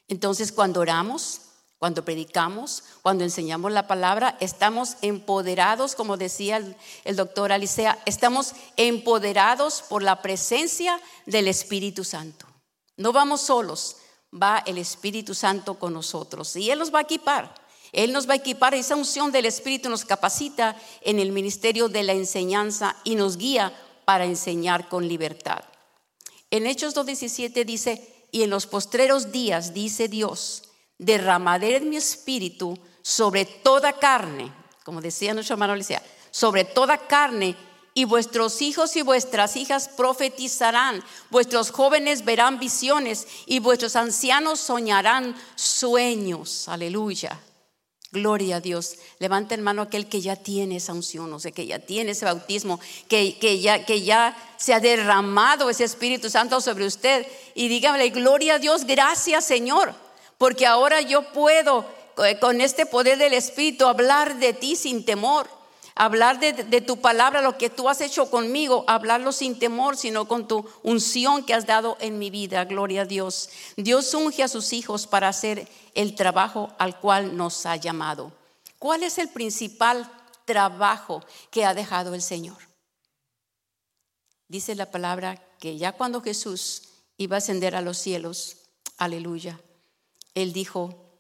Entonces, 0.07 0.51
cuando 0.51 0.81
oramos, 0.81 1.41
Cuando 1.81 2.05
predicamos, 2.05 2.83
cuando 3.01 3.23
enseñamos 3.23 3.71
la 3.71 3.88
palabra, 3.88 4.38
estamos 4.39 4.97
empoderados, 5.01 5.95
como 5.95 6.15
decía 6.15 6.57
el, 6.57 6.75
el, 7.05 7.15
doctor 7.15 7.51
Alicea, 7.51 7.97
estamos 8.05 8.53
empoderados 8.77 9.81
por 9.89 10.03
la 10.03 10.21
presencia 10.21 11.01
del 11.25 11.47
Espíritu 11.47 12.03
Santo. 12.03 12.45
No 12.97 13.11
vamos 13.11 13.41
solos, 13.41 13.95
va 14.33 14.63
el 14.65 14.77
Espíritu 14.77 15.33
Santo 15.33 15.75
con 15.75 15.93
nosotros 15.93 16.55
y 16.55 16.69
Él 16.69 16.79
nos 16.79 16.93
va 16.93 17.00
a 17.00 17.03
equipar. 17.03 17.53
Él 17.91 18.13
nos 18.13 18.27
va 18.27 18.33
a 18.33 18.38
equipar, 18.38 18.73
esa 18.73 18.95
unción 18.95 19.31
del 19.31 19.45
Espíritu 19.45 19.89
nos 19.89 20.05
capacita 20.05 20.77
en 21.01 21.19
el 21.19 21.31
ministerio 21.33 21.89
de 21.89 22.03
la 22.03 22.13
enseñanza 22.13 22.95
y 23.03 23.15
nos 23.15 23.35
guía 23.38 23.73
para 24.05 24.25
enseñar 24.25 24.88
con 24.88 25.07
libertad. 25.07 25.63
En 26.50 26.67
Hechos 26.67 26.95
2.17 26.95 27.65
dice, 27.65 28.25
y 28.31 28.43
en 28.43 28.50
los 28.50 28.65
postreros 28.65 29.31
días, 29.31 29.73
dice 29.73 30.07
Dios, 30.07 30.63
derramaré 30.97 31.81
mi 31.81 31.97
espíritu 31.97 32.77
sobre 33.01 33.43
toda 33.45 33.93
carne, 33.93 34.53
como 34.83 35.01
decía 35.01 35.33
nuestro 35.33 35.55
hermano 35.55 35.73
Elisea, 35.73 36.01
sobre 36.29 36.63
toda 36.63 36.97
carne, 36.97 37.57
y 37.93 38.05
vuestros 38.05 38.62
hijos 38.62 38.95
y 38.95 39.01
vuestras 39.01 39.55
hijas 39.55 39.89
profetizarán, 39.89 41.03
vuestros 41.29 41.71
jóvenes 41.71 42.24
verán 42.25 42.60
visiones 42.60 43.27
y 43.45 43.60
vuestros 43.60 43.95
ancianos 43.95 44.60
soñarán 44.60 45.36
sueños. 45.55 46.67
Aleluya. 46.67 47.39
Gloria 48.13 48.57
a 48.57 48.60
Dios. 48.60 48.95
Levanta 49.19 49.55
en 49.55 49.62
mano 49.62 49.83
aquel 49.83 50.10
que 50.10 50.19
ya 50.19 50.36
tiene 50.36 50.77
esa 50.77 50.91
unción, 50.91 51.31
o 51.31 51.39
sea, 51.39 51.51
que 51.51 51.65
ya 51.65 51.79
tiene 51.79 52.12
ese 52.12 52.25
bautismo, 52.25 52.79
que, 53.07 53.38
que, 53.39 53.60
ya, 53.62 53.86
que 53.86 54.01
ya 54.01 54.36
se 54.57 54.74
ha 54.74 54.81
derramado 54.81 55.69
ese 55.69 55.86
Espíritu 55.86 56.29
Santo 56.29 56.60
sobre 56.60 56.86
usted. 56.86 57.25
Y 57.55 57.69
dígame, 57.69 58.10
gloria 58.10 58.55
a 58.55 58.60
Dios, 58.60 58.83
gracias 58.86 59.45
Señor 59.45 59.95
porque 60.41 60.65
ahora 60.65 61.01
yo 61.01 61.21
puedo 61.33 61.86
eh, 62.25 62.39
con 62.39 62.62
este 62.62 62.88
poder 62.88 63.19
del 63.19 63.36
Espíritu 63.36 63.86
hablar 63.86 64.39
de 64.39 64.53
ti 64.53 64.75
sin 64.75 65.05
temor, 65.05 65.48
hablar 66.01 66.39
de, 66.39 66.81
tu 66.81 67.00
palabra, 67.00 67.43
lo 67.43 67.60
que 67.60 67.70
tú 67.70 67.88
has 67.88 68.01
hecho 68.01 68.31
conmigo, 68.31 68.84
hablarlo 68.88 69.31
sin 69.31 69.60
temor, 69.60 69.96
sino 69.96 70.27
con 70.27 70.48
tu 70.48 70.67
unción 70.81 71.46
que 71.46 71.53
has 71.53 71.67
dado 71.67 71.96
en 72.00 72.17
mi 72.17 72.31
vida, 72.31 72.65
gloria 72.65 73.03
a 73.03 73.05
Dios. 73.05 73.51
Dios 73.77 74.12
unge 74.15 74.41
a 74.41 74.48
sus 74.48 74.74
hijos 74.74 75.05
para 75.05 75.27
hacer 75.27 75.67
el 75.93 76.15
trabajo 76.15 76.74
al 76.79 77.00
cual 77.00 77.38
nos 77.38 77.67
ha 77.67 77.75
llamado. 77.75 78.31
¿Cuál 78.79 79.03
es 79.03 79.20
el 79.20 79.29
principal 79.29 80.12
trabajo 80.46 81.24
que 81.51 81.65
ha 81.65 81.75
dejado 81.75 82.15
el 82.15 82.24
Señor? 82.24 82.58
Dice 84.48 84.74
la 84.74 84.89
palabra 84.89 85.36
que 85.60 85.77
ya 85.77 85.91
cuando 85.91 86.20
Jesús 86.22 86.81
iba 87.17 87.36
a 87.36 87.38
ascender 87.38 87.75
a 87.75 87.81
los 87.81 88.00
cielos, 88.00 88.58
aleluya, 88.98 89.62
él 90.34 90.51
dijo, 90.51 91.13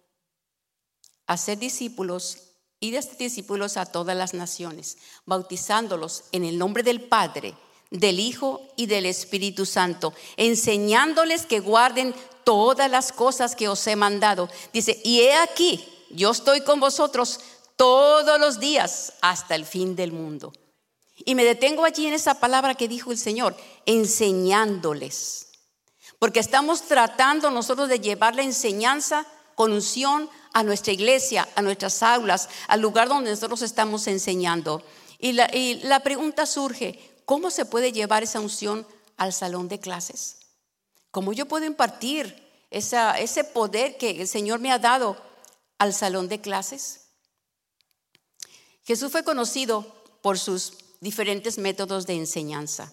hacer 1.27 1.59
discípulos 1.59 2.50
y 2.81 2.91
de 2.91 2.99
discípulos 3.17 3.77
a 3.77 3.85
todas 3.85 4.17
las 4.17 4.33
naciones, 4.33 4.97
bautizándolos 5.25 6.23
en 6.31 6.43
el 6.43 6.57
nombre 6.57 6.81
del 6.81 6.99
Padre, 6.99 7.55
del 7.91 8.19
Hijo 8.19 8.59
y 8.75 8.87
del 8.87 9.05
Espíritu 9.05 9.67
Santo, 9.67 10.13
enseñándoles 10.35 11.45
que 11.45 11.59
guarden 11.59 12.15
todas 12.43 12.89
las 12.89 13.11
cosas 13.11 13.55
que 13.55 13.69
os 13.69 13.85
he 13.85 13.95
mandado. 13.95 14.49
Dice, 14.73 14.99
y 15.03 15.21
he 15.21 15.35
aquí, 15.35 15.87
yo 16.09 16.31
estoy 16.31 16.61
con 16.61 16.79
vosotros 16.79 17.39
todos 17.75 18.39
los 18.39 18.59
días 18.59 19.13
hasta 19.21 19.53
el 19.53 19.65
fin 19.65 19.95
del 19.95 20.11
mundo. 20.11 20.51
Y 21.23 21.35
me 21.35 21.45
detengo 21.45 21.85
allí 21.85 22.07
en 22.07 22.13
esa 22.13 22.39
palabra 22.39 22.73
que 22.73 22.87
dijo 22.87 23.11
el 23.11 23.19
Señor, 23.19 23.55
enseñándoles. 23.85 25.49
Porque 26.17 26.39
estamos 26.39 26.81
tratando 26.83 27.51
nosotros 27.51 27.89
de 27.89 27.99
llevar 27.99 28.35
la 28.35 28.41
enseñanza 28.41 29.27
con 29.55 29.71
unción 29.71 30.29
a 30.53 30.63
nuestra 30.63 30.93
iglesia, 30.93 31.47
a 31.55 31.61
nuestras 31.61 32.03
aulas, 32.03 32.49
al 32.67 32.81
lugar 32.81 33.07
donde 33.07 33.31
nosotros 33.31 33.61
estamos 33.61 34.07
enseñando. 34.07 34.83
Y 35.19 35.33
la, 35.33 35.99
pregunta 36.01 36.45
surge, 36.45 36.99
¿cómo 37.25 37.51
se 37.51 37.65
puede 37.65 37.91
llevar 37.91 38.23
esa 38.23 38.39
unción 38.39 38.87
al 39.17 39.33
salón 39.33 39.67
de 39.67 39.79
clases? 39.79 40.37
¿Cómo 41.11 41.33
yo 41.33 41.47
puedo 41.47 41.65
impartir 41.65 42.35
ese 42.71 43.43
poder 43.43 43.97
que 43.97 44.21
el 44.21 44.27
Señor 44.27 44.59
me 44.59 44.71
ha 44.71 44.79
dado 44.79 45.15
al 45.77 45.93
salón 45.93 46.27
de 46.27 46.41
clases? 46.41 47.01
Jesús 48.83 49.11
fue 49.11 49.23
conocido 49.23 49.85
por 50.21 50.39
sus 50.39 50.73
diferentes 51.01 51.57
métodos 51.57 52.07
de 52.07 52.15
enseñanza. 52.15 52.91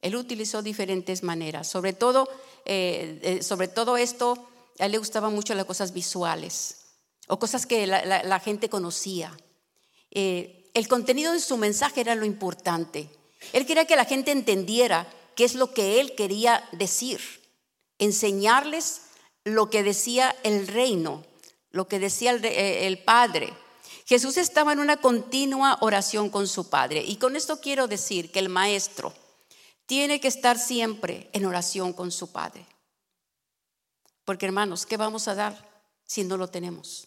Él 0.00 0.16
utilizó 0.16 0.62
diferentes 0.62 1.22
maneras, 1.22 1.66
sobre 1.66 1.92
todo, 1.92 2.28
eh, 2.66 3.20
eh, 3.22 3.42
sobre 3.42 3.68
todo 3.68 3.96
esto, 3.96 4.48
a 4.78 4.86
él 4.86 4.92
le 4.92 4.98
gustaban 4.98 5.34
mucho 5.34 5.54
las 5.54 5.64
cosas 5.64 5.92
visuales 5.92 6.78
o 7.28 7.38
cosas 7.38 7.66
que 7.66 7.86
la, 7.86 8.40
gente 8.40 8.68
conocía. 8.68 9.36
Eh, 10.10 10.70
el 10.74 10.88
contenido 10.88 11.32
de 11.32 11.40
su 11.40 11.56
mensaje 11.56 12.00
era 12.00 12.14
lo 12.14 12.24
importante. 12.24 13.08
Él 13.52 13.66
quería 13.66 13.86
que 13.86 13.96
la 13.96 14.04
gente 14.04 14.30
entendiera 14.32 15.06
qué 15.34 15.44
es 15.44 15.54
lo 15.54 15.72
que 15.72 16.00
él 16.00 16.14
quería 16.14 16.68
decir, 16.72 17.20
enseñarles 17.98 19.02
lo 19.44 19.70
que 19.70 19.82
decía 19.82 20.34
el 20.42 20.66
reino, 20.66 21.24
lo 21.70 21.88
que 21.88 21.98
decía 21.98 22.32
el 22.32 22.98
Padre. 23.04 23.52
Jesús 24.06 24.36
estaba 24.36 24.72
en 24.72 24.80
una 24.80 24.98
continua 24.98 25.78
oración 25.80 26.28
con 26.28 26.46
su 26.46 26.68
Padre. 26.68 27.02
Y 27.06 27.16
con 27.16 27.36
esto 27.36 27.60
quiero 27.60 27.88
decir 27.88 28.30
que 28.30 28.38
el 28.38 28.48
Maestro, 28.48 29.14
tiene 29.86 30.20
que 30.20 30.28
estar 30.28 30.58
siempre 30.58 31.28
en 31.32 31.44
oración 31.44 31.92
con 31.92 32.10
su 32.10 32.32
Padre. 32.32 32.66
Porque 34.24 34.46
hermanos, 34.46 34.86
¿qué 34.86 34.96
vamos 34.96 35.28
a 35.28 35.34
dar 35.34 35.84
si 36.04 36.24
no 36.24 36.36
lo 36.36 36.48
tenemos? 36.48 37.06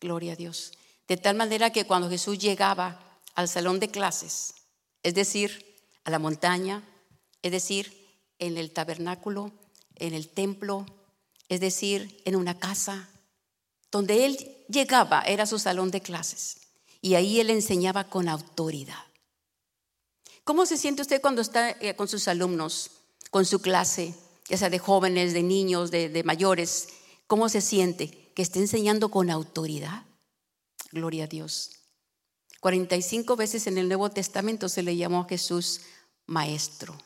Gloria 0.00 0.32
a 0.32 0.36
Dios. 0.36 0.72
De 1.08 1.16
tal 1.16 1.36
manera 1.36 1.70
que 1.70 1.86
cuando 1.86 2.08
Jesús 2.08 2.38
llegaba 2.38 3.20
al 3.34 3.48
salón 3.48 3.80
de 3.80 3.90
clases, 3.90 4.54
es 5.02 5.14
decir, 5.14 5.80
a 6.04 6.10
la 6.10 6.18
montaña, 6.18 6.82
es 7.42 7.52
decir, 7.52 8.00
en 8.38 8.56
el 8.56 8.72
tabernáculo, 8.72 9.52
en 9.96 10.14
el 10.14 10.28
templo, 10.28 10.86
es 11.48 11.60
decir, 11.60 12.22
en 12.24 12.36
una 12.36 12.58
casa, 12.58 13.08
donde 13.90 14.24
él 14.24 14.64
llegaba 14.68 15.22
era 15.22 15.46
su 15.46 15.58
salón 15.58 15.90
de 15.90 16.00
clases. 16.00 16.58
Y 17.02 17.14
ahí 17.14 17.40
él 17.40 17.50
enseñaba 17.50 18.04
con 18.04 18.28
autoridad. 18.28 19.04
¿Cómo 20.44 20.66
se 20.66 20.76
siente 20.76 21.02
usted 21.02 21.20
cuando 21.20 21.42
está 21.42 21.70
eh, 21.70 21.94
con 21.96 22.08
sus 22.08 22.28
alumnos, 22.28 22.90
con 23.30 23.44
su 23.44 23.60
clase, 23.60 24.14
ya 24.50 24.56
sea 24.56 24.68
de 24.68 24.80
jóvenes, 24.80 25.32
de 25.32 25.44
niños, 25.44 25.92
de, 25.92 26.22
mayores? 26.24 26.88
¿Cómo 27.28 27.48
se 27.48 27.60
siente? 27.60 28.32
Que 28.34 28.42
esté 28.42 28.58
enseñando 28.58 29.08
con 29.08 29.30
autoridad. 29.30 30.02
Gloria 30.90 31.24
a 31.24 31.26
Dios. 31.28 31.70
45 32.58 33.36
veces 33.36 33.68
en 33.68 33.78
el 33.78 33.86
Nuevo 33.86 34.10
Testamento 34.10 34.68
se 34.68 34.82
le 34.82 34.96
llamó 34.96 35.20
a 35.20 35.28
Jesús 35.28 35.82
maestro. 36.26 36.98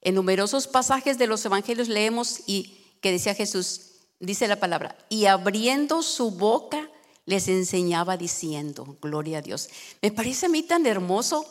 En 0.00 0.14
numerosos 0.14 0.68
pasajes 0.68 1.18
de 1.18 1.26
los 1.26 1.44
evangelios 1.44 1.88
leemos 1.88 2.42
y 2.46 2.96
que 3.02 3.10
decía 3.10 3.34
Jesús, 3.34 4.06
dice 4.20 4.46
la 4.46 4.60
palabra, 4.60 4.96
y 5.08 5.26
abriendo 5.26 6.00
su 6.02 6.30
boca 6.30 6.88
les 7.24 7.48
enseñaba 7.48 8.16
diciendo, 8.16 8.96
gloria 9.02 9.38
a 9.38 9.42
Dios. 9.42 9.68
Me 10.00 10.12
parece 10.12 10.46
a 10.46 10.48
mí 10.48 10.62
tan 10.62 10.86
hermoso 10.86 11.44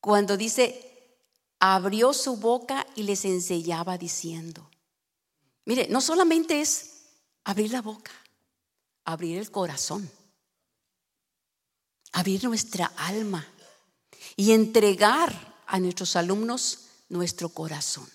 cuando 0.00 0.36
dice, 0.36 0.91
abrió 1.64 2.12
su 2.12 2.38
boca 2.38 2.84
y 2.96 3.04
les 3.04 3.24
enseñaba 3.24 3.96
diciendo. 3.96 4.68
Mire, 5.64 5.86
no 5.88 6.00
solamente 6.00 6.60
es 6.60 7.04
abrir 7.44 7.70
la 7.70 7.80
boca, 7.80 8.10
abrir 9.04 9.38
el 9.38 9.48
corazón, 9.52 10.10
abrir 12.10 12.42
nuestra 12.42 12.86
alma 12.96 13.46
y 14.34 14.50
entregar 14.50 15.62
a 15.68 15.78
nuestros 15.78 16.16
alumnos 16.16 16.88
nuestro 17.08 17.48
corazón. 17.48 18.10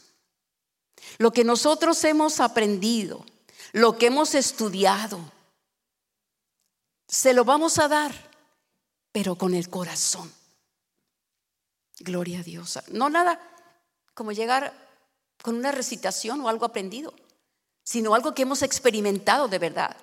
Lo 1.17 1.31
que 1.31 1.45
nosotros 1.45 2.03
hemos 2.03 2.41
aprendido, 2.41 3.25
lo 3.71 3.97
que 3.97 4.07
hemos 4.07 4.35
estudiado, 4.35 5.21
se 7.07 7.33
lo 7.33 7.45
vamos 7.45 7.79
a 7.79 7.87
dar, 7.87 8.13
pero 9.13 9.37
con 9.37 9.53
el 9.53 9.69
corazón. 9.69 10.29
Gloria 11.99 12.39
a 12.39 12.43
Dios. 12.43 12.79
No 12.91 13.09
nada 13.09 13.39
como 14.13 14.31
llegar 14.31 14.73
con 15.41 15.55
una 15.55 15.71
recitación 15.71 16.41
o 16.41 16.49
algo 16.49 16.65
aprendido, 16.65 17.13
sino 17.83 18.15
algo 18.15 18.33
que 18.33 18.43
hemos 18.43 18.61
experimentado 18.61 19.47
de 19.47 19.59
verdad. 19.59 19.95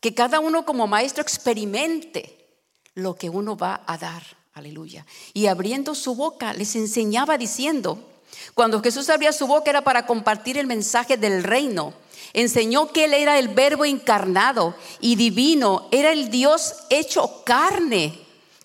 Que 0.00 0.14
cada 0.14 0.40
uno 0.40 0.64
como 0.64 0.86
maestro 0.86 1.22
experimente 1.22 2.64
lo 2.94 3.14
que 3.14 3.28
uno 3.28 3.56
va 3.56 3.82
a 3.86 3.98
dar. 3.98 4.22
Aleluya. 4.54 5.06
Y 5.32 5.46
abriendo 5.46 5.94
su 5.94 6.14
boca 6.14 6.52
les 6.52 6.74
enseñaba 6.74 7.38
diciendo, 7.38 8.10
cuando 8.54 8.82
Jesús 8.82 9.08
abría 9.10 9.32
su 9.32 9.46
boca 9.46 9.70
era 9.70 9.82
para 9.82 10.06
compartir 10.06 10.58
el 10.58 10.66
mensaje 10.66 11.16
del 11.16 11.44
reino. 11.44 11.94
Enseñó 12.32 12.92
que 12.92 13.04
Él 13.04 13.14
era 13.14 13.38
el 13.38 13.48
verbo 13.48 13.84
encarnado 13.84 14.74
y 15.00 15.16
divino, 15.16 15.88
era 15.90 16.12
el 16.12 16.30
Dios 16.30 16.74
hecho 16.90 17.42
carne, 17.44 18.18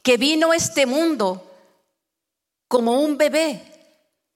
que 0.04 0.18
vino 0.18 0.52
a 0.52 0.56
este 0.56 0.86
mundo 0.86 1.55
como 2.68 3.02
un 3.02 3.18
bebé 3.18 3.62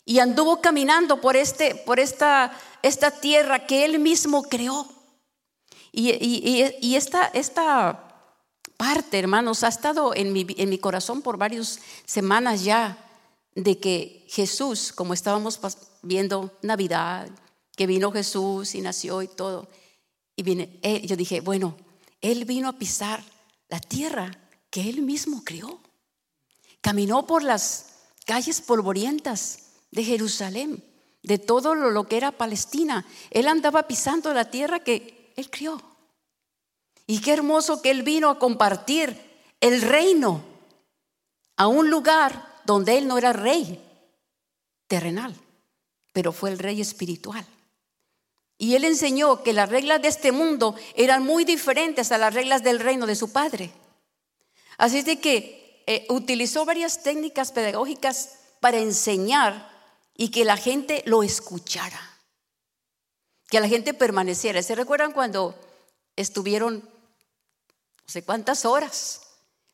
y 0.06 0.20
anduvo 0.20 0.62
caminando 0.62 1.22
por, 1.22 1.36
este, 1.36 1.76
por 1.76 2.00
esta, 2.00 2.52
esta 2.82 3.12
tierra 3.12 3.66
que 3.66 3.86
él 3.86 4.00
mismo 4.00 4.44
creó. 4.44 4.88
Y, 5.92 6.96
esta, 6.96 7.26
esta, 7.28 8.10
parte, 8.78 9.20
hermanos, 9.20 9.64
ha 9.64 9.68
estado 9.68 10.16
en 10.16 10.32
mi, 10.32 10.48
en 10.58 10.70
mi 10.70 10.78
corazón 10.78 11.22
por 11.22 11.38
varias 11.38 11.80
semanas 12.06 12.64
ya, 12.64 12.98
de 13.54 13.78
que 13.78 14.26
Jesús, 14.30 14.94
como 14.94 15.14
estábamos 15.14 15.60
viendo 16.02 16.58
Navidad, 16.62 17.30
que 17.76 17.88
vino 17.88 18.12
Jesús 18.12 18.76
y 18.76 18.82
nació 18.82 19.22
y 19.22 19.28
todo, 19.28 19.68
y 20.36 20.44
vine, 20.44 20.80
yo 21.04 21.18
dije, 21.18 21.42
bueno, 21.42 21.76
Él 22.22 22.46
vino 22.46 22.70
a 22.70 22.80
pisar 22.80 23.24
la 23.68 23.80
tierra 23.80 24.32
que 24.70 24.90
Él 24.90 25.02
mismo 25.02 25.44
crió. 25.44 25.82
Caminó 26.82 27.28
por 27.28 27.44
las 27.44 27.99
calles 28.30 28.62
polvorientas 28.62 29.72
de 29.90 30.04
Jerusalén, 30.04 30.84
de 31.24 31.40
todo 31.40 31.74
lo, 31.74 32.08
que 32.08 32.16
era 32.16 32.32
Palestina. 32.32 33.04
Él 33.32 33.48
andaba 33.48 33.88
pisando 33.88 34.32
la 34.36 34.52
tierra 34.52 34.84
que 34.84 35.34
Él 35.36 35.50
crió. 35.50 35.82
Y 37.08 37.22
qué 37.22 37.34
hermoso 37.34 37.82
que 37.82 37.90
Él 37.90 38.04
vino 38.04 38.30
a 38.30 38.38
compartir 38.38 39.20
el 39.60 39.82
reino 39.82 40.44
a 41.58 41.66
un 41.66 41.90
lugar 41.90 42.62
donde 42.66 43.00
Él 43.00 43.08
no 43.08 43.18
era 43.18 43.34
rey 43.34 43.84
terrenal, 44.86 45.36
pero 46.14 46.32
fue 46.32 46.52
el 46.52 46.60
rey 46.60 46.82
espiritual. 46.82 47.48
Y 48.60 48.76
Él 48.76 48.84
enseñó 48.84 49.42
que 49.42 49.54
las 49.54 49.70
reglas 49.70 50.04
de 50.04 50.08
este 50.10 50.32
mundo 50.32 50.76
eran 50.94 51.24
muy 51.24 51.46
diferentes 51.46 52.12
a 52.12 52.20
las 52.20 52.36
reglas 52.36 52.62
del 52.62 52.80
reino 52.80 53.08
de 53.08 53.16
su 53.16 53.32
Padre. 53.32 53.72
Así 54.78 55.00
es 55.00 55.06
de 55.06 55.20
que 55.20 55.59
eh, 55.92 56.06
utilizó 56.10 56.66
varias 56.66 57.02
técnicas 57.02 57.52
pedagógicas 57.52 58.38
para 58.60 58.78
enseñar 58.78 59.68
y 60.16 60.30
que 60.30 60.46
la 60.46 60.56
gente 60.56 61.02
lo 61.08 61.24
escuchara, 61.24 62.00
que 63.50 63.60
la 63.60 63.68
gente 63.68 63.96
permaneciera. 63.96 64.62
¿Se 64.62 64.76
recuerdan 64.76 65.14
cuando 65.14 65.60
estuvieron 66.16 66.76
no 66.78 68.06
sé 68.06 68.24
cuántas 68.24 68.66
horas, 68.66 69.22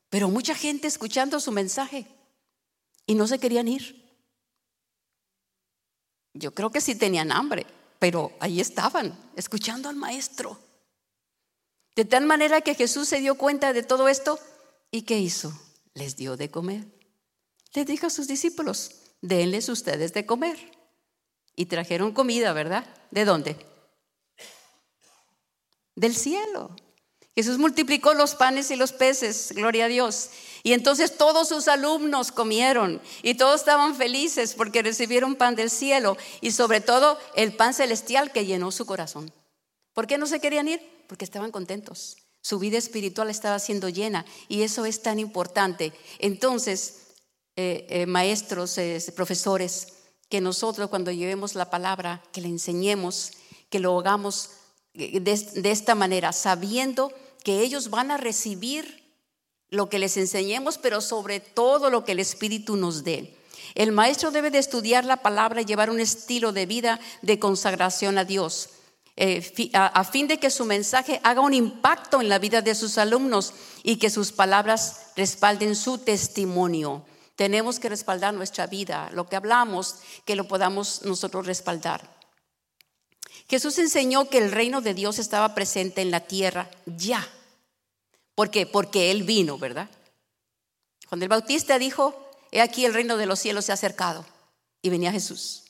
pero 0.09 0.29
mucha 0.29 0.55
gente 0.55 0.87
escuchando 0.87 1.41
su 1.41 1.51
mensaje 1.51 2.07
y 3.05 3.15
no 3.15 3.27
se 3.27 3.37
querían 3.37 3.67
ir? 3.67 4.01
Yo 6.33 6.53
creo 6.53 6.71
que 6.71 6.79
sí 6.79 6.95
tenían 6.95 7.33
hambre, 7.33 7.65
pero 7.99 8.31
ahí 8.39 8.61
estaban, 8.61 9.19
escuchando 9.35 9.89
al 9.89 9.97
maestro. 9.97 10.57
De 11.93 12.05
tal 12.05 12.25
manera 12.25 12.61
que 12.61 12.73
Jesús 12.73 13.09
se 13.09 13.19
dio 13.19 13.35
cuenta 13.35 13.73
de 13.73 13.83
todo 13.83 14.07
esto 14.07 14.39
¿Y 14.91 15.01
qué 15.01 15.19
hizo? 15.19 15.51
Les 15.95 16.15
dio 16.15 16.37
de 16.37 16.51
comer. 16.51 16.85
Les 17.73 17.85
dijo 17.87 18.07
a 18.07 18.09
sus 18.09 18.27
discípulos, 18.27 18.91
denles 19.21 19.69
ustedes 19.69 20.13
de 20.13 20.25
comer. 20.25 20.57
Y 21.55 21.65
trajeron 21.65 22.11
comida, 22.11 22.53
¿verdad? 22.53 22.85
¿De 23.11 23.25
dónde? 23.25 23.57
Del 25.95 26.15
cielo. 26.15 26.75
Jesús 27.33 27.57
multiplicó 27.57 28.13
los 28.13 28.35
panes 28.35 28.71
y 28.71 28.77
los 28.77 28.93
peces, 28.93 29.51
gloria 29.53 29.85
a 29.85 29.87
Dios. 29.89 30.29
Y 30.63 30.73
entonces 30.73 31.17
todos 31.17 31.49
sus 31.49 31.67
alumnos 31.67 32.31
comieron 32.31 33.01
y 33.23 33.35
todos 33.35 33.59
estaban 33.59 33.95
felices 33.95 34.53
porque 34.53 34.81
recibieron 34.81 35.35
pan 35.35 35.55
del 35.55 35.69
cielo 35.69 36.17
y 36.39 36.51
sobre 36.51 36.79
todo 36.79 37.19
el 37.35 37.53
pan 37.53 37.73
celestial 37.73 38.31
que 38.31 38.45
llenó 38.45 38.71
su 38.71 38.85
corazón. 38.85 39.33
¿Por 39.93 40.07
qué 40.07 40.17
no 40.17 40.27
se 40.27 40.39
querían 40.39 40.69
ir? 40.69 40.81
Porque 41.07 41.25
estaban 41.25 41.51
contentos. 41.51 42.17
Su 42.45 42.59
vida 42.59 42.77
espiritual 42.77 43.31
estaba 43.31 43.57
siendo 43.57 43.89
llena 43.89 44.23
y 44.47 44.61
eso 44.61 44.85
es 44.85 45.01
tan 45.01 45.17
importante. 45.17 45.93
Entonces, 46.19 46.97
eh, 47.55 47.87
eh, 47.89 48.05
maestros, 48.05 48.77
eh, 48.77 49.03
profesores, 49.15 49.93
que 50.29 50.41
nosotros 50.41 50.91
cuando 50.91 51.09
llevemos 51.09 51.55
la 51.55 51.71
palabra, 51.71 52.21
que 52.31 52.41
le 52.41 52.49
enseñemos, 52.49 53.31
que 53.71 53.79
lo 53.79 53.97
hagamos 53.97 54.51
de, 54.93 55.71
esta 55.71 55.95
manera, 55.95 56.33
sabiendo 56.33 57.11
que 57.43 57.61
ellos 57.61 57.89
van 57.89 58.11
a 58.11 58.17
recibir 58.17 59.11
lo 59.69 59.89
que 59.89 59.97
les 59.97 60.15
enseñemos, 60.15 60.77
pero 60.77 61.01
sobre 61.01 61.39
todo 61.39 61.89
lo 61.89 62.05
que 62.05 62.11
el 62.11 62.19
Espíritu 62.19 62.75
nos 62.75 63.03
dé. 63.03 63.35
El 63.73 63.91
maestro 63.91 64.29
debe 64.29 64.51
de 64.51 64.59
estudiar 64.59 65.03
la 65.03 65.23
palabra 65.23 65.61
y 65.61 65.65
llevar 65.65 65.89
un 65.89 65.99
estilo 65.99 66.51
de 66.51 66.67
vida 66.67 66.99
de 67.23 67.39
consagración 67.39 68.19
a 68.19 68.23
Dios. 68.23 68.69
Eh, 69.17 69.71
a 69.73 70.03
fin 70.03 70.27
de 70.27 70.39
que 70.39 70.49
su 70.49 70.65
mensaje 70.65 71.21
haga 71.23 71.39
un 71.39 71.53
impacto 71.53 72.19
en 72.19 72.27
la 72.27 72.37
vida 72.37 72.61
de 72.61 72.75
sus 72.75 72.97
alumnos 72.97 73.53
y 73.81 73.95
que 73.95 74.09
sus 74.09 74.33
palabras 74.33 75.11
respalden 75.15 75.75
su 75.75 75.99
testimonio. 75.99 77.05
Tenemos 77.35 77.79
que 77.79 77.89
respaldar 77.89 78.33
nuestra 78.33 78.67
vida, 78.67 79.09
lo 79.13 79.27
que 79.27 79.37
hablamos, 79.37 79.97
que 80.25 80.35
lo 80.35 80.47
podamos 80.47 81.03
nosotros 81.03 81.45
respaldar. 81.45 82.15
Jesús 83.47 83.77
enseñó 83.77 84.29
que 84.29 84.39
el 84.39 84.51
reino 84.51 84.81
de 84.81 84.93
Dios 84.93 85.19
estaba 85.19 85.53
presente 85.55 86.01
en 86.01 86.11
la 86.11 86.21
tierra 86.21 86.69
ya. 86.85 87.25
¿Por 88.33 88.49
qué? 88.49 88.65
Porque 88.65 89.11
Él 89.11 89.23
vino, 89.23 89.57
¿verdad? 89.57 89.89
Cuando 91.07 91.25
el 91.25 91.29
Bautista 91.29 91.77
dijo, 91.77 92.31
he 92.51 92.61
aquí 92.61 92.85
el 92.85 92.93
reino 92.93 93.17
de 93.17 93.27
los 93.27 93.39
cielos 93.39 93.65
se 93.65 93.71
ha 93.71 93.75
acercado. 93.75 94.25
Y 94.81 94.89
venía 94.89 95.11
Jesús. 95.11 95.63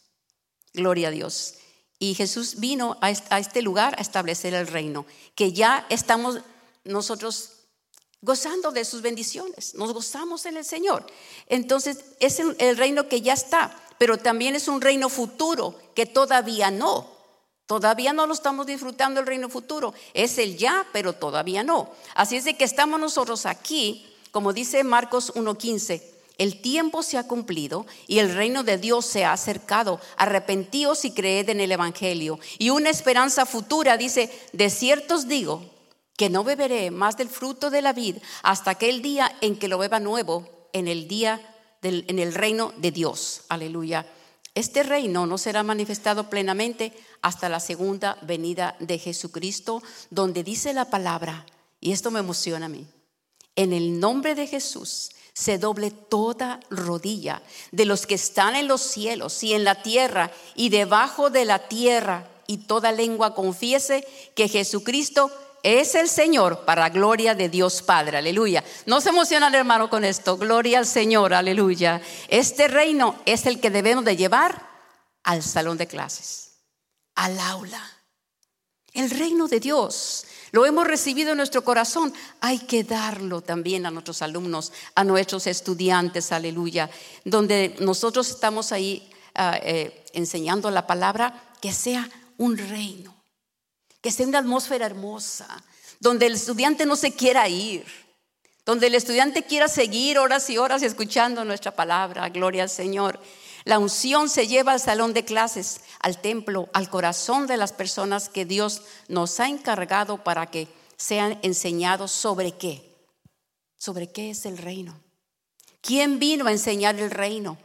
Gloria 0.74 1.10
a 1.10 1.12
Dios. 1.12 1.56
Y 2.00 2.14
Jesús 2.14 2.60
vino 2.60 2.98
a 3.02 3.10
este 3.12 3.62
lugar 3.62 3.96
a 3.98 4.02
establecer 4.02 4.54
el 4.54 4.68
reino, 4.68 5.06
que 5.34 5.54
ya 5.54 5.86
estamos 5.90 6.40
nosotros 6.84 7.52
gozando 8.22 8.72
de 8.72 8.86
sus 8.86 9.02
bendiciones, 9.02 9.76
nos 9.76 9.94
gozamos 9.94 10.46
en 10.46 10.58
el 10.58 10.66
Señor. 10.66 11.06
Entonces 11.48 12.04
es 12.20 12.40
el 12.40 12.78
reino 12.78 13.08
que 13.08 13.22
ya 13.22 13.34
está, 13.34 13.76
pero 13.98 14.18
también 14.18 14.56
es 14.56 14.68
un 14.68 14.82
reino 14.82 15.10
futuro 15.10 15.80
que 15.94 16.06
todavía 16.06 16.72
no. 16.72 17.14
Todavía 17.68 18.14
no 18.14 18.28
lo 18.28 18.34
estamos 18.34 18.68
disfrutando 18.68 19.20
el 19.20 19.26
reino 19.26 19.50
futuro. 19.50 19.94
Es 20.14 20.38
el 20.38 20.58
ya, 20.58 20.86
pero 20.92 21.14
todavía 21.14 21.64
no. 21.64 21.92
Así 22.14 22.36
es 22.38 22.46
de 22.46 22.56
que 22.56 22.64
estamos 22.64 23.00
nosotros 23.00 23.46
aquí, 23.48 24.06
como 24.32 24.54
dice 24.54 24.84
Marcos 24.84 25.34
1.15 25.34 26.15
el 26.38 26.62
tiempo 26.62 27.04
se 27.04 27.18
ha 27.18 27.28
cumplido 27.28 27.86
y 28.08 28.20
el 28.20 28.34
reino 28.34 28.64
de 28.64 28.78
Dios 28.78 29.06
se 29.06 29.26
ha 29.26 29.34
acercado. 29.34 30.00
Arrepentíos 30.18 31.06
y 31.06 31.12
creed 31.12 31.50
en 31.50 31.60
el 31.60 31.72
Evangelio. 31.72 32.40
Y 32.58 32.70
una 32.70 32.90
esperanza 32.90 33.46
futura 33.46 33.98
dice, 33.98 34.30
de 34.52 34.70
cierto 34.70 35.16
os 35.16 35.28
digo 35.28 35.64
que 36.18 36.30
no 36.30 36.44
beberé 36.44 36.92
más 36.92 37.18
del 37.18 37.30
fruto 37.30 37.70
de 37.70 37.82
la 37.82 37.94
vid 37.94 38.18
hasta 38.44 38.72
aquel 38.72 39.02
día 39.02 39.32
en 39.42 39.58
que 39.58 39.68
lo 39.68 39.78
beba 39.78 40.00
nuevo 40.00 40.70
en 40.74 40.88
el 40.88 41.08
día 41.08 41.42
del, 41.82 42.06
en 42.08 42.20
el 42.20 42.34
reino 42.34 42.74
de 42.78 42.92
Dios. 42.92 43.44
Aleluya. 43.50 44.06
Este 44.56 44.84
reino 44.84 45.26
no 45.26 45.38
será 45.38 45.64
manifestado 45.64 46.30
plenamente 46.30 46.94
hasta 47.22 47.50
la 47.50 47.60
segunda 47.60 48.18
venida 48.22 48.78
de 48.80 48.98
Jesucristo, 48.98 49.84
donde 50.10 50.44
dice 50.44 50.74
la 50.74 50.90
palabra, 50.90 51.46
y 51.82 51.92
esto 51.92 52.10
me 52.10 52.20
emociona 52.20 52.68
a 52.68 52.70
mí, 52.70 52.88
en 53.56 53.74
el 53.74 54.00
nombre 54.00 54.36
de 54.36 54.48
Jesús 54.48 55.12
se 55.34 55.58
doble 55.58 55.92
toda 55.92 56.62
rodilla 56.70 57.42
de 57.72 57.86
los 57.86 58.08
que 58.08 58.16
están 58.16 58.56
en 58.56 58.68
los 58.68 58.82
cielos 58.82 59.44
y 59.44 59.54
en 59.54 59.66
la 59.66 59.82
tierra 59.82 60.32
y 60.56 60.70
debajo 60.70 61.30
de 61.30 61.46
la 61.46 61.68
tierra, 61.68 62.30
y 62.48 62.60
toda 62.60 62.92
lengua 62.92 63.36
confiese 63.36 64.08
que 64.36 64.48
Jesucristo 64.48 65.32
es 65.64 65.96
el 65.96 66.08
Señor 66.08 66.64
para 66.64 66.90
gloria 66.90 67.34
de 67.34 67.50
Dios 67.50 67.82
Padre, 67.82 68.18
aleluya. 68.18 68.64
No 68.86 69.02
se 69.02 69.10
emocionan 69.10 69.56
hermano 69.56 69.90
con 69.90 70.06
esto, 70.06 70.38
gloria 70.38 70.78
al 70.78 70.86
Señor, 70.86 71.34
aleluya. 71.34 72.02
Este 72.28 72.68
reino 72.68 73.16
es 73.26 73.48
el 73.48 73.60
que 73.60 73.72
debemos 73.72 74.06
de 74.06 74.16
llevar 74.16 74.70
al 75.24 75.42
salón 75.42 75.78
de 75.78 75.88
clases, 75.88 76.60
al 77.16 77.40
aula. 77.40 77.82
El 78.94 79.10
reino 79.10 79.48
de 79.48 79.60
Dios 79.60 80.26
lo 80.56 80.66
hemos 80.66 80.88
recibido 80.88 81.32
en 81.32 81.38
nuestro 81.38 81.66
corazón, 81.66 82.14
hay 82.40 82.60
que 82.60 82.86
darlo 82.86 83.42
también 83.42 83.86
a 83.86 83.92
nuestros 83.92 84.22
alumnos, 84.22 84.72
a 84.96 85.04
nuestros 85.04 85.48
estudiantes, 85.48 86.32
aleluya, 86.32 86.90
donde 87.26 87.76
nosotros 87.82 88.30
estamos 88.30 88.72
ahí 88.72 89.12
ah, 89.34 89.60
eh, 89.62 90.06
enseñando 90.14 90.72
la 90.72 90.88
palabra, 90.88 91.44
que 91.62 91.74
sea 91.74 92.10
un 92.38 92.58
reino, 92.58 93.14
que 94.00 94.12
sea 94.12 94.26
una 94.28 94.40
atmósfera 94.40 94.86
hermosa, 94.86 95.62
donde 96.00 96.28
el 96.28 96.36
estudiante 96.36 96.86
no 96.86 96.96
se 96.96 97.12
quiera 97.12 97.50
ir, 97.50 97.86
donde 98.66 98.88
el 98.88 98.96
estudiante 98.96 99.44
quiera 99.44 99.68
seguir 99.68 100.20
horas 100.20 100.50
y 100.50 100.58
horas 100.58 100.84
escuchando 100.84 101.44
nuestra 101.44 101.76
palabra, 101.76 102.30
gloria 102.30 102.64
al 102.64 102.70
Señor. 102.70 103.20
La 103.66 103.80
unción 103.80 104.30
se 104.30 104.48
lleva 104.48 104.74
al 104.74 104.80
salón 104.80 105.14
de 105.14 105.26
clases, 105.26 105.82
al 106.00 106.22
templo, 106.22 106.70
al 106.72 106.88
corazón 106.88 107.48
de 107.48 107.58
las 107.58 107.74
personas 107.74 108.30
que 108.30 108.46
Dios 108.46 108.84
nos 109.08 109.40
ha 109.40 109.50
encargado 109.50 110.24
para 110.24 110.46
que 110.46 110.68
sean 110.98 111.40
enseñados 111.42 112.12
sobre 112.12 112.52
qué. 112.52 112.96
¿Sobre 113.78 114.12
qué 114.12 114.30
es 114.30 114.46
el 114.46 114.60
reino? 114.60 115.00
¿Quién 115.82 116.20
vino 116.20 116.46
a 116.46 116.52
enseñar 116.52 117.00
el 117.00 117.10
reino? 117.10 117.58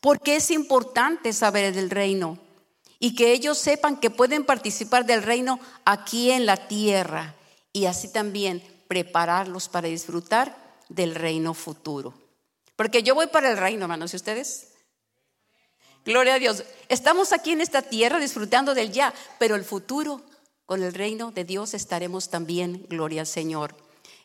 ¿Por 0.00 0.20
qué 0.20 0.36
es 0.36 0.52
importante 0.52 1.32
saber 1.32 1.74
del 1.74 1.90
reino? 1.90 2.38
Y 3.00 3.16
que 3.16 3.32
ellos 3.32 3.58
sepan 3.58 3.98
que 3.98 4.10
pueden 4.10 4.44
participar 4.44 5.06
del 5.06 5.24
reino 5.24 5.58
aquí 5.84 6.30
en 6.30 6.46
la 6.46 6.68
tierra 6.68 7.34
y 7.72 7.86
así 7.86 8.12
también 8.12 8.62
prepararlos 8.86 9.68
para 9.68 9.88
disfrutar 9.88 10.56
del 10.88 11.16
reino 11.16 11.52
futuro. 11.52 12.14
Porque 12.76 13.02
yo 13.02 13.16
voy 13.16 13.26
para 13.26 13.50
el 13.50 13.58
reino, 13.58 13.82
hermanos, 13.82 14.12
¿y 14.12 14.16
ustedes? 14.16 14.71
Gloria 16.04 16.34
a 16.34 16.38
Dios. 16.38 16.64
Estamos 16.88 17.32
aquí 17.32 17.52
en 17.52 17.60
esta 17.60 17.82
tierra 17.82 18.18
disfrutando 18.18 18.74
del 18.74 18.90
ya, 18.90 19.14
pero 19.38 19.54
el 19.54 19.64
futuro 19.64 20.22
con 20.66 20.82
el 20.82 20.94
reino 20.94 21.30
de 21.30 21.44
Dios 21.44 21.74
estaremos 21.74 22.28
también, 22.28 22.86
gloria 22.88 23.20
al 23.20 23.26
Señor. 23.26 23.76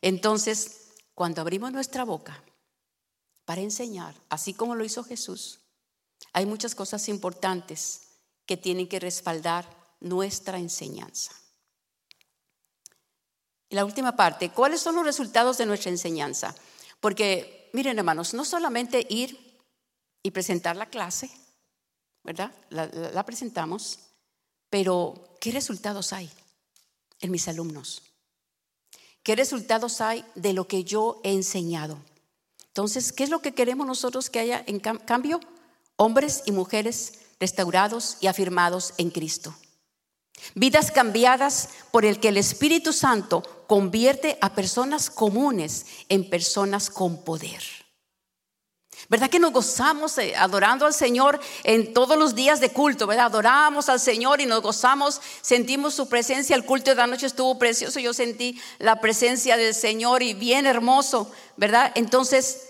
Entonces, 0.02 0.94
cuando 1.14 1.42
abrimos 1.42 1.72
nuestra 1.72 2.04
boca 2.04 2.44
para 3.46 3.62
enseñar, 3.62 4.16
así 4.30 4.54
como 4.54 4.76
lo 4.76 4.84
hizo 4.86 5.04
Jesús, 5.04 5.60
hay 6.34 6.46
muchas 6.46 6.74
cosas 6.74 7.10
importantes 7.10 8.08
que 8.46 8.58
tienen 8.58 8.88
que 8.88 9.00
respaldar 9.00 9.70
nuestra 10.00 10.58
enseñanza. 10.58 11.32
Y 13.70 13.76
la 13.76 13.86
última 13.86 14.16
parte, 14.16 14.50
¿cuáles 14.50 14.82
son 14.82 14.96
los 14.96 15.06
resultados 15.06 15.58
de 15.58 15.66
nuestra 15.66 15.92
enseñanza? 15.92 16.56
Porque, 17.00 17.70
miren 17.74 18.00
hermanos, 18.00 18.34
no 18.34 18.46
solamente 18.46 19.06
ir 19.10 19.60
y 20.24 20.32
presentar 20.32 20.76
la 20.76 20.90
clase, 20.90 21.30
¿verdad? 22.28 22.52
La, 22.70 23.26
presentamos, 23.26 24.00
pero 24.70 25.38
¿qué 25.40 25.50
resultados 25.54 26.12
hay 26.12 26.30
en 27.22 27.32
mis 27.32 27.48
alumnos? 27.48 28.02
¿Qué 29.24 29.34
resultados 29.38 30.02
hay 30.02 30.26
de 30.36 30.52
lo 30.52 30.68
que 30.68 30.84
yo 30.84 31.22
he 31.24 31.32
enseñado? 31.32 31.98
Entonces, 32.68 33.14
¿qué 33.14 33.24
es 33.24 33.30
lo 33.30 33.42
que 33.42 33.54
queremos 33.54 33.88
nosotros 33.88 34.30
que 34.30 34.40
haya 34.40 34.62
en 34.68 34.82
cambio? 34.82 35.40
Hombres 35.96 36.44
y 36.46 36.52
mujeres 36.52 37.14
restaurados 37.40 38.18
y 38.20 38.28
afirmados 38.28 38.94
en 38.98 39.10
Cristo. 39.10 39.56
Vidas 40.54 40.92
cambiadas 40.92 41.70
por 41.92 42.04
el 42.04 42.20
que 42.20 42.28
el 42.28 42.38
Espíritu 42.38 42.92
Santo 42.92 43.42
convierte 43.68 44.38
a 44.42 44.54
personas 44.54 45.10
comunes 45.10 45.86
en 46.10 46.30
personas 46.30 46.90
con 46.90 47.24
poder. 47.24 47.64
¿Verdad 49.10 49.30
que 49.30 49.40
nos 49.40 49.52
gozamos 49.52 50.18
eh, 50.18 50.36
adorando 50.36 50.86
al 50.86 50.94
Señor 50.94 51.40
en 51.64 51.94
todos 51.94 52.18
los 52.18 52.36
días 52.36 52.60
de 52.60 52.72
culto? 52.72 53.08
¿Verdad? 53.08 53.28
Adoramos 53.28 53.90
al 53.90 54.00
Señor 54.00 54.42
y 54.42 54.46
nos 54.46 54.62
gozamos, 54.62 55.22
sentimos 55.42 55.94
su 55.94 56.10
presencia. 56.10 56.56
El 56.56 56.66
culto 56.66 56.92
de 56.92 56.96
la 56.98 57.08
noche 57.08 57.26
estuvo 57.26 57.58
precioso. 57.58 58.00
Yo 58.00 58.14
sentí 58.14 58.60
la 58.80 59.00
presencia 59.00 59.58
del 59.58 59.74
Señor 59.74 60.24
y 60.24 60.34
bien 60.34 60.66
hermoso, 60.66 61.32
¿verdad? 61.56 61.92
Entonces, 61.96 62.68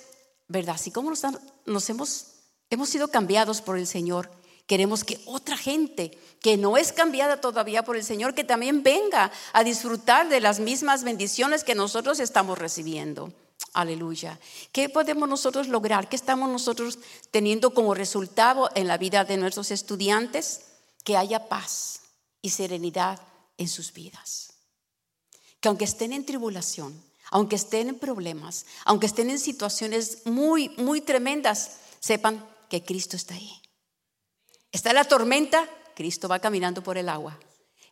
¿verdad? 0.48 0.76
Así 0.76 0.92
como 0.92 1.10
nos, 1.10 1.22
nos 1.66 1.90
hemos, 1.90 2.26
hemos 2.70 2.90
sido 2.90 3.08
cambiados 3.08 3.62
por 3.62 3.78
el 3.78 3.88
Señor, 3.88 4.30
Queremos 4.68 5.06
que 5.06 5.22
otra 5.26 5.56
gente 5.56 6.12
que 6.42 6.58
no 6.58 6.76
es 6.76 6.92
cambiada 6.92 7.40
todavía 7.40 7.84
por 7.84 7.96
el 7.96 8.04
Señor, 8.04 8.36
que 8.36 8.44
también 8.44 8.84
venga 8.84 9.32
a 9.54 9.64
disfrutar 9.64 10.28
de 10.28 10.42
las 10.42 10.60
mismas 10.60 11.06
bendiciones 11.06 11.64
que 11.64 11.74
nosotros 11.74 12.20
estamos 12.20 12.60
recibiendo. 12.60 13.32
Aleluya. 13.78 14.40
¿Qué 14.72 14.90
podemos 14.90 15.30
nosotros 15.30 15.68
lograr? 15.68 16.10
¿Qué 16.10 16.16
estamos 16.16 16.50
nosotros 16.50 16.98
teniendo 17.30 17.76
como 17.76 17.94
resultado 17.94 18.72
en 18.74 18.88
la 18.88 18.98
vida 18.98 19.24
de 19.24 19.38
nuestros 19.38 19.70
estudiantes? 19.70 20.62
Que 21.04 21.16
haya 21.16 21.48
paz 21.48 22.02
y 22.42 22.50
serenidad 22.50 23.22
en 23.56 23.68
sus 23.68 23.94
vidas. 23.94 24.54
Que 25.60 25.68
aunque 25.68 25.86
estén 25.86 26.12
en 26.12 26.26
tribulación, 26.26 27.00
aunque 27.30 27.56
estén 27.56 27.90
en 27.90 28.00
problemas, 28.00 28.66
aunque 28.84 29.06
estén 29.06 29.30
en 29.30 29.38
situaciones 29.38 30.26
muy, 30.26 30.70
muy 30.78 31.02
tremendas, 31.02 31.74
sepan 32.00 32.44
que 32.72 32.84
Cristo 32.84 33.16
está 33.16 33.36
ahí 33.36 33.62
Está 34.72 34.92
la 34.92 35.04
tormenta, 35.04 35.70
Cristo 35.94 36.28
va 36.28 36.40
caminando 36.40 36.82
por 36.82 36.98
el 36.98 37.10
agua. 37.10 37.38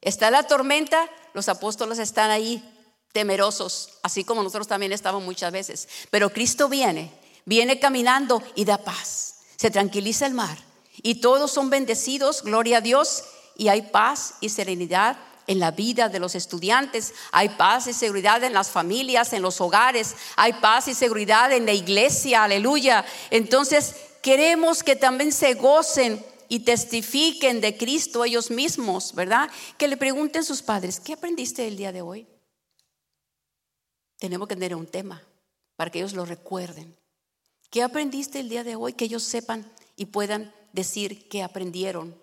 Está 0.02 0.32
la 0.32 0.48
tormenta, 0.48 1.08
los 1.36 1.48
apóstoles 1.48 2.00
están 2.00 2.32
ahí 2.32 2.75
temerosos, 3.16 3.92
así 4.04 4.26
como 4.26 4.44
nosotros 4.44 4.68
también 4.68 4.92
estamos 4.92 5.24
muchas 5.24 5.50
veces. 5.50 5.88
Pero 6.12 6.34
Cristo 6.34 6.68
viene, 6.68 7.14
viene 7.46 7.80
caminando 7.80 8.44
y 8.56 8.66
da 8.66 8.78
paz. 8.78 9.36
Se 9.56 9.72
tranquiliza 9.72 10.26
el 10.26 10.34
mar 10.34 10.58
y 11.02 11.22
todos 11.22 11.50
son 11.50 11.70
bendecidos, 11.70 12.44
gloria 12.44 12.80
a 12.80 12.82
Dios, 12.82 13.24
y 13.56 13.70
hay 13.70 13.84
paz 13.84 14.34
y 14.42 14.50
serenidad 14.50 15.16
en 15.48 15.60
la 15.60 15.72
vida 15.72 16.10
de 16.10 16.20
los 16.20 16.36
estudiantes, 16.36 17.14
hay 17.32 17.48
paz 17.48 17.88
y 17.88 17.94
seguridad 17.94 18.44
en 18.44 18.52
las 18.52 18.70
familias, 18.70 19.32
en 19.32 19.42
los 19.42 19.62
hogares, 19.62 20.14
hay 20.36 20.52
paz 20.52 20.90
y 20.90 20.94
seguridad 20.94 21.54
en 21.54 21.66
la 21.66 21.72
iglesia, 21.72 22.44
aleluya. 22.44 23.06
Entonces 23.30 23.96
queremos 24.22 24.84
que 24.84 24.98
también 24.98 25.32
se 25.32 25.54
gocen 25.54 26.22
y 26.50 26.60
testifiquen 26.60 27.62
de 27.62 27.78
Cristo 27.78 28.26
ellos 28.26 28.52
mismos, 28.52 29.16
¿verdad? 29.16 29.50
Que 29.78 29.88
le 29.88 29.96
pregunten 29.96 30.42
a 30.42 30.46
sus 30.46 30.62
padres, 30.62 31.00
¿qué 31.00 31.14
aprendiste 31.14 31.66
el 31.66 31.78
día 31.78 31.94
de 31.94 32.02
hoy? 32.02 32.28
Tenemos 34.26 34.48
que 34.48 34.56
tener 34.56 34.74
un 34.74 34.88
tema 34.88 35.22
para 35.76 35.92
que 35.92 36.00
ellos 36.00 36.14
lo 36.14 36.26
recuerden. 36.26 36.98
¿Qué 37.70 37.84
aprendiste 37.84 38.40
el 38.40 38.50
día 38.50 38.64
de 38.64 38.76
hoy? 38.76 38.94
Que 38.94 39.06
ellos 39.06 39.22
sepan 39.22 39.72
y 39.96 40.08
puedan 40.08 40.52
decir 40.74 41.30
que 41.30 41.44
aprendieron, 41.44 42.20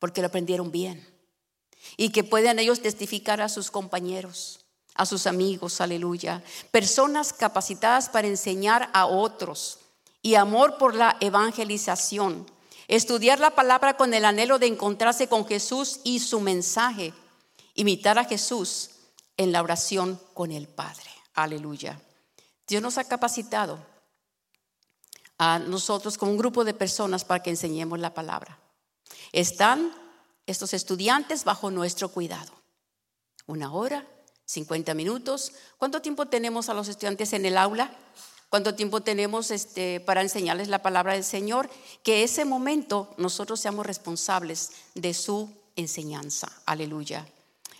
porque 0.00 0.20
lo 0.20 0.26
aprendieron 0.26 0.72
bien. 0.72 1.06
Y 1.96 2.10
que 2.10 2.24
puedan 2.24 2.58
ellos 2.58 2.82
testificar 2.82 3.40
a 3.40 3.48
sus 3.48 3.70
compañeros, 3.70 4.66
a 4.96 5.06
sus 5.06 5.28
amigos, 5.28 5.80
aleluya. 5.80 6.42
Personas 6.72 7.32
capacitadas 7.32 8.08
para 8.08 8.26
enseñar 8.26 8.90
a 8.92 9.06
otros 9.06 9.78
y 10.22 10.34
amor 10.34 10.76
por 10.76 10.96
la 10.96 11.16
evangelización 11.20 12.46
Estudiar 12.88 13.38
la 13.38 13.52
palabra 13.52 13.96
con 13.96 14.12
el 14.12 14.24
anhelo 14.24 14.58
de 14.58 14.66
encontrarse 14.66 15.28
con 15.28 15.46
Jesús 15.46 16.00
y 16.02 16.18
su 16.18 16.40
mensaje. 16.40 17.14
Imitar 17.74 18.18
a 18.18 18.24
Jesús 18.24 18.90
en 19.36 19.52
la 19.52 19.62
oración 19.62 20.20
con 20.34 20.50
el 20.50 20.66
Padre. 20.66 21.14
Aleluya. 21.34 22.00
Dios 22.66 22.82
nos 22.82 22.98
ha 22.98 23.04
capacitado 23.04 23.78
a 25.38 25.58
nosotros 25.58 26.16
como 26.16 26.32
un 26.32 26.38
grupo 26.38 26.64
de 26.64 26.74
personas 26.74 27.24
para 27.24 27.42
que 27.42 27.50
enseñemos 27.50 27.98
la 27.98 28.14
palabra. 28.14 28.58
Están 29.32 29.92
estos 30.46 30.74
estudiantes 30.74 31.44
bajo 31.44 31.70
nuestro 31.70 32.08
cuidado. 32.08 32.52
Una 33.46 33.72
hora, 33.72 34.06
50 34.46 34.94
minutos. 34.94 35.52
¿Cuánto 35.78 36.00
tiempo 36.00 36.26
tenemos 36.26 36.68
a 36.68 36.74
los 36.74 36.88
estudiantes 36.88 37.32
en 37.32 37.46
el 37.46 37.58
aula? 37.58 37.90
cuánto 38.54 38.76
tiempo 38.76 39.00
tenemos 39.00 39.50
este, 39.50 39.98
para 39.98 40.22
enseñarles 40.22 40.68
la 40.68 40.80
palabra 40.80 41.14
del 41.14 41.24
Señor, 41.24 41.68
que 42.04 42.22
ese 42.22 42.44
momento 42.44 43.12
nosotros 43.16 43.58
seamos 43.58 43.84
responsables 43.84 44.70
de 44.94 45.12
su 45.12 45.50
enseñanza. 45.74 46.52
Aleluya. 46.64 47.26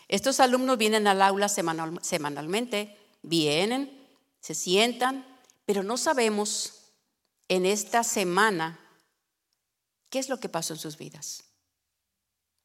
Estos 0.08 0.40
alumnos 0.40 0.76
vienen 0.76 1.06
al 1.06 1.22
aula 1.22 1.48
semanalmente, 1.48 2.98
vienen, 3.24 4.06
se 4.40 4.54
sientan, 4.54 5.26
pero 5.66 5.82
no 5.82 5.96
sabemos 5.96 6.92
en 7.48 7.66
esta 7.66 8.04
semana 8.04 8.78
qué 10.10 10.18
es 10.18 10.28
lo 10.28 10.38
que 10.38 10.48
pasó 10.48 10.74
en 10.74 10.78
sus 10.78 10.96
vidas. 10.96 11.44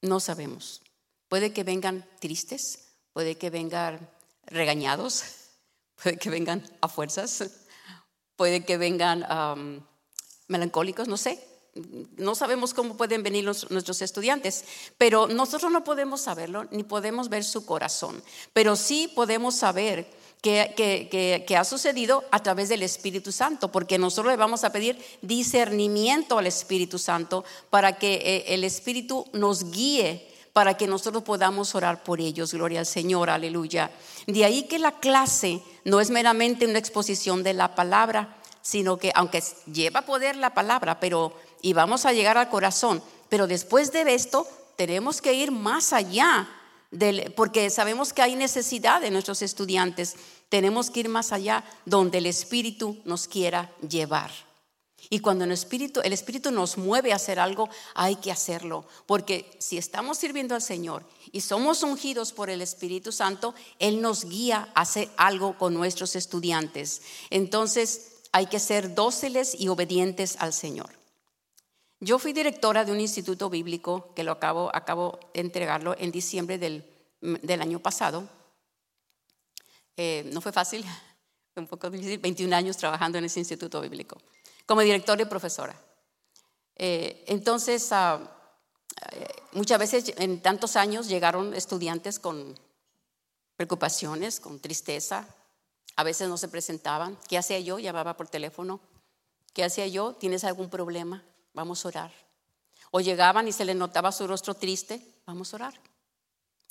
No 0.02 0.20
sabemos. 0.20 0.82
Puede 1.28 1.52
que 1.52 1.64
vengan 1.64 2.08
tristes, 2.20 2.90
puede 3.12 3.36
que 3.36 3.50
vengan 3.50 4.10
regañados, 4.44 5.24
puede 6.02 6.16
que 6.18 6.30
vengan 6.30 6.62
a 6.80 6.88
fuerzas, 6.88 7.42
puede 8.36 8.64
que 8.64 8.76
vengan 8.78 9.26
melancólicos, 10.48 11.08
no 11.08 11.16
sé. 11.16 11.46
No 12.16 12.34
sabemos 12.34 12.74
cómo 12.74 12.96
pueden 12.96 13.22
venir 13.22 13.44
nuestros 13.44 14.02
estudiantes, 14.02 14.64
pero 14.98 15.28
nosotros 15.28 15.70
no 15.70 15.84
podemos 15.84 16.20
saberlo 16.20 16.64
ni 16.72 16.82
podemos 16.82 17.28
ver 17.28 17.44
su 17.44 17.64
corazón, 17.64 18.22
pero 18.52 18.74
sí 18.74 19.10
podemos 19.14 19.54
saber 19.54 20.10
que, 20.40 21.56
ha 21.56 21.64
sucedido 21.64 22.24
a 22.30 22.42
través 22.42 22.68
del 22.68 22.82
Espíritu 22.82 23.32
Santo, 23.32 23.70
porque 23.70 23.98
nosotros 23.98 24.32
le 24.32 24.36
vamos 24.36 24.64
a 24.64 24.72
pedir 24.72 24.98
discernimiento 25.22 26.38
al 26.38 26.46
Espíritu 26.46 26.98
Santo 26.98 27.44
para 27.68 27.98
que 27.98 28.14
eh, 28.14 28.54
el 28.54 28.64
Espíritu 28.64 29.26
nos 29.32 29.70
guíe 29.70 30.26
para 30.52 30.76
que 30.76 30.86
nosotros 30.86 31.22
podamos 31.22 31.74
orar 31.74 32.02
por 32.02 32.20
ellos. 32.20 32.52
Gloria 32.52 32.80
al 32.80 32.86
Señor, 32.86 33.30
aleluya. 33.30 33.90
De 34.26 34.44
ahí 34.44 34.64
que 34.64 34.78
la 34.78 34.98
clase 34.98 35.62
no 35.84 36.00
es 36.00 36.10
meramente 36.10 36.66
una 36.66 36.78
exposición 36.78 37.42
de 37.42 37.54
la 37.54 37.74
palabra, 37.74 38.36
sino 38.62 38.96
que 38.96 39.12
aunque 39.14 39.42
lleva 39.72 40.02
poder 40.02 40.36
la 40.36 40.52
palabra, 40.52 40.98
pero 40.98 41.34
y 41.62 41.72
vamos 41.72 42.04
a 42.04 42.12
llegar 42.12 42.36
al 42.36 42.48
corazón, 42.48 43.02
pero 43.28 43.46
después 43.46 43.92
de 43.92 44.12
esto 44.12 44.46
tenemos 44.76 45.20
que 45.20 45.34
ir 45.34 45.50
más 45.50 45.92
allá 45.92 46.48
del, 46.90 47.32
porque 47.36 47.70
sabemos 47.70 48.12
que 48.12 48.22
hay 48.22 48.36
necesidad 48.36 49.00
de 49.00 49.10
nuestros 49.10 49.42
estudiantes. 49.42 50.16
Tenemos 50.48 50.90
que 50.90 51.00
ir 51.00 51.08
más 51.08 51.32
allá 51.32 51.64
donde 51.84 52.18
el 52.18 52.26
Espíritu 52.26 52.98
nos 53.04 53.28
quiera 53.28 53.72
llevar. 53.88 54.30
Y 55.08 55.20
cuando 55.20 55.44
el 55.44 55.52
Espíritu, 55.52 56.00
el 56.02 56.12
Espíritu 56.12 56.50
nos 56.52 56.76
mueve 56.76 57.12
a 57.12 57.16
hacer 57.16 57.40
algo, 57.40 57.68
hay 57.94 58.16
que 58.16 58.30
hacerlo. 58.30 58.84
Porque 59.06 59.50
si 59.58 59.78
estamos 59.78 60.18
sirviendo 60.18 60.54
al 60.54 60.62
Señor 60.62 61.04
y 61.32 61.40
somos 61.40 61.82
ungidos 61.82 62.32
por 62.32 62.50
el 62.50 62.60
Espíritu 62.60 63.10
Santo, 63.10 63.54
Él 63.78 64.00
nos 64.00 64.24
guía 64.26 64.68
a 64.74 64.82
hacer 64.82 65.08
algo 65.16 65.56
con 65.58 65.74
nuestros 65.74 66.14
estudiantes. 66.16 67.02
Entonces 67.30 68.12
hay 68.32 68.46
que 68.46 68.60
ser 68.60 68.94
dóciles 68.94 69.56
y 69.58 69.68
obedientes 69.68 70.36
al 70.38 70.52
Señor. 70.52 70.99
Yo 72.00 72.18
fui 72.18 72.32
directora 72.32 72.84
de 72.84 72.92
un 72.92 73.00
instituto 73.00 73.50
bíblico 73.50 74.12
que 74.14 74.24
lo 74.24 74.32
acabo, 74.32 74.70
de 75.34 75.40
entregarlo 75.40 75.94
en 75.98 76.10
diciembre 76.10 76.58
del, 76.58 77.60
año 77.60 77.80
pasado. 77.80 78.28
Eh, 79.96 80.28
no 80.32 80.40
fue 80.40 80.52
fácil, 80.52 80.82
fue 81.54 81.62
un 81.62 81.68
poco 81.68 81.90
difícil, 81.90 82.18
21 82.18 82.56
años 82.56 82.76
trabajando 82.76 83.18
en 83.18 83.24
ese 83.24 83.40
instituto 83.40 83.80
bíblico 83.80 84.18
como 84.70 84.82
directora 84.82 85.22
y 85.22 85.24
profesora. 85.24 85.74
Eh, 86.76 87.24
entonces, 87.26 87.90
ah, 87.90 88.20
eh, 89.10 89.26
muchas 89.50 89.80
veces 89.80 90.14
en 90.16 90.40
tantos 90.40 90.76
años 90.76 91.08
llegaron 91.08 91.54
estudiantes 91.54 92.20
con 92.20 92.56
preocupaciones, 93.56 94.38
con 94.38 94.60
tristeza. 94.60 95.26
A 95.96 96.04
veces 96.04 96.28
no 96.28 96.36
se 96.36 96.46
presentaban. 96.46 97.18
¿Qué 97.28 97.36
hacía 97.36 97.58
yo? 97.58 97.80
Llamaba 97.80 98.16
por 98.16 98.28
teléfono. 98.28 98.78
¿Qué 99.54 99.64
hacía 99.64 99.88
yo? 99.88 100.12
¿Tienes 100.14 100.44
algún 100.44 100.70
problema? 100.70 101.24
Vamos 101.54 101.84
a 101.84 101.88
orar. 101.88 102.12
O 102.90 103.00
llegaban 103.00 103.48
y 103.48 103.52
se 103.52 103.64
les 103.64 103.76
notaba 103.76 104.12
su 104.12 104.26
rostro 104.26 104.54
triste. 104.54 105.04
Vamos 105.26 105.52
a 105.52 105.56
orar. 105.56 105.80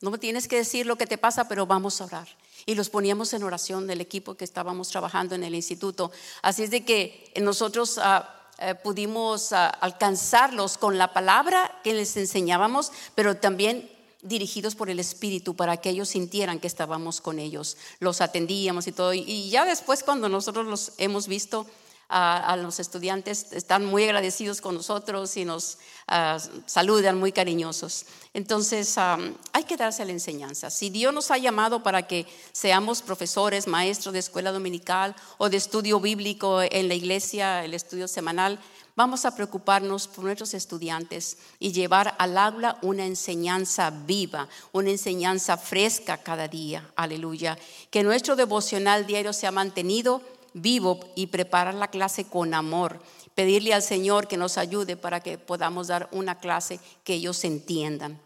No 0.02 0.12
me 0.12 0.18
tienes 0.18 0.48
que 0.48 0.56
decir 0.56 0.86
lo 0.86 0.98
que 0.98 1.08
te 1.08 1.18
pasa, 1.18 1.48
pero 1.48 1.66
vamos 1.66 2.00
a 2.00 2.06
orar. 2.06 2.28
Y 2.66 2.76
los 2.76 2.90
poníamos 2.90 3.34
en 3.34 3.44
oración 3.44 3.88
del 3.88 4.02
equipo 4.02 4.36
que 4.36 4.46
estábamos 4.46 4.90
trabajando 4.90 5.36
en 5.36 5.44
el 5.44 5.56
instituto. 5.56 6.12
Así 6.42 6.64
es 6.64 6.72
de 6.72 6.86
que 6.86 7.34
nosotros 7.42 7.98
ah, 7.98 8.50
eh, 8.60 8.76
pudimos 8.76 9.52
ah, 9.52 9.68
alcanzarlos 9.68 10.78
con 10.78 10.98
la 10.98 11.14
palabra 11.14 11.80
que 11.84 11.94
les 11.94 12.16
enseñábamos, 12.16 12.92
pero 13.16 13.38
también 13.38 13.90
dirigidos 14.22 14.76
por 14.76 14.90
el 14.90 15.00
Espíritu 15.00 15.56
para 15.56 15.78
que 15.78 15.90
ellos 15.90 16.10
sintieran 16.10 16.60
que 16.60 16.68
estábamos 16.68 17.22
con 17.22 17.40
ellos. 17.40 17.78
Los 18.00 18.22
atendíamos 18.22 18.88
y 18.88 18.92
todo. 18.94 19.14
Y 19.14 19.50
ya 19.50 19.66
después 19.66 20.04
cuando 20.04 20.30
nosotros 20.30 20.66
los 20.66 20.94
hemos 20.98 21.28
visto, 21.28 21.66
a, 22.10 22.58
los 22.58 22.80
estudiantes, 22.80 23.54
están 23.54 23.86
muy 23.86 24.04
agradecidos 24.04 24.62
con 24.62 24.74
nosotros 24.74 25.38
y 25.38 25.46
nos 25.46 25.78
ah, 26.08 26.40
saludan 26.66 27.20
muy 27.20 27.32
cariñosos. 27.32 28.06
Entonces, 28.34 28.98
hay 28.98 29.64
que 29.68 29.78
darse 29.78 30.06
la 30.06 30.12
enseñanza. 30.12 30.72
Si 30.72 30.90
Dios 30.90 31.14
nos 31.14 31.30
ha 31.30 31.38
llamado 31.38 31.84
para 31.84 32.08
que 32.08 32.26
seamos 32.52 33.04
profesores, 33.04 33.68
maestros 33.68 34.14
de 34.14 34.20
escuela 34.20 34.52
dominical 34.52 35.16
o 35.38 35.50
de 35.50 35.58
estudio 35.58 36.00
bíblico 36.00 36.62
en 36.64 36.88
la 36.88 36.96
iglesia, 36.96 37.64
el 37.64 37.76
estudio 37.76 38.08
semanal, 38.08 38.60
vamos 38.96 39.26
a 39.26 39.36
preocuparnos 39.36 40.08
por 40.08 40.26
nuestros 40.26 40.56
estudiantes 40.56 41.38
y 41.60 41.72
llevar 41.72 42.16
al 42.18 42.38
aula 42.38 42.80
una 42.82 43.06
enseñanza 43.06 43.92
viva, 43.92 44.50
una 44.72 44.90
enseñanza 44.90 45.58
fresca 45.58 46.18
cada 46.18 46.48
día. 46.48 46.92
Aleluya. 46.96 47.58
Que 47.92 48.04
nuestro 48.04 48.36
devocional 48.36 49.06
diario 49.06 49.32
sea 49.32 49.52
mantenido 49.52 50.22
vivo 50.54 51.00
y 51.16 51.28
preparar 51.28 51.74
la 51.74 51.90
clase 51.90 52.26
con 52.26 52.54
amor. 52.54 53.02
Pedirle 53.36 53.74
al 53.74 53.84
Señor 53.84 54.28
que 54.28 54.38
nos 54.38 54.58
ayude 54.58 54.98
para 54.98 55.20
que 55.20 55.38
podamos 55.38 55.88
dar 55.88 56.10
una 56.12 56.40
clase 56.40 56.80
que 57.04 57.14
ellos 57.14 57.44
entiendan. 57.44 58.20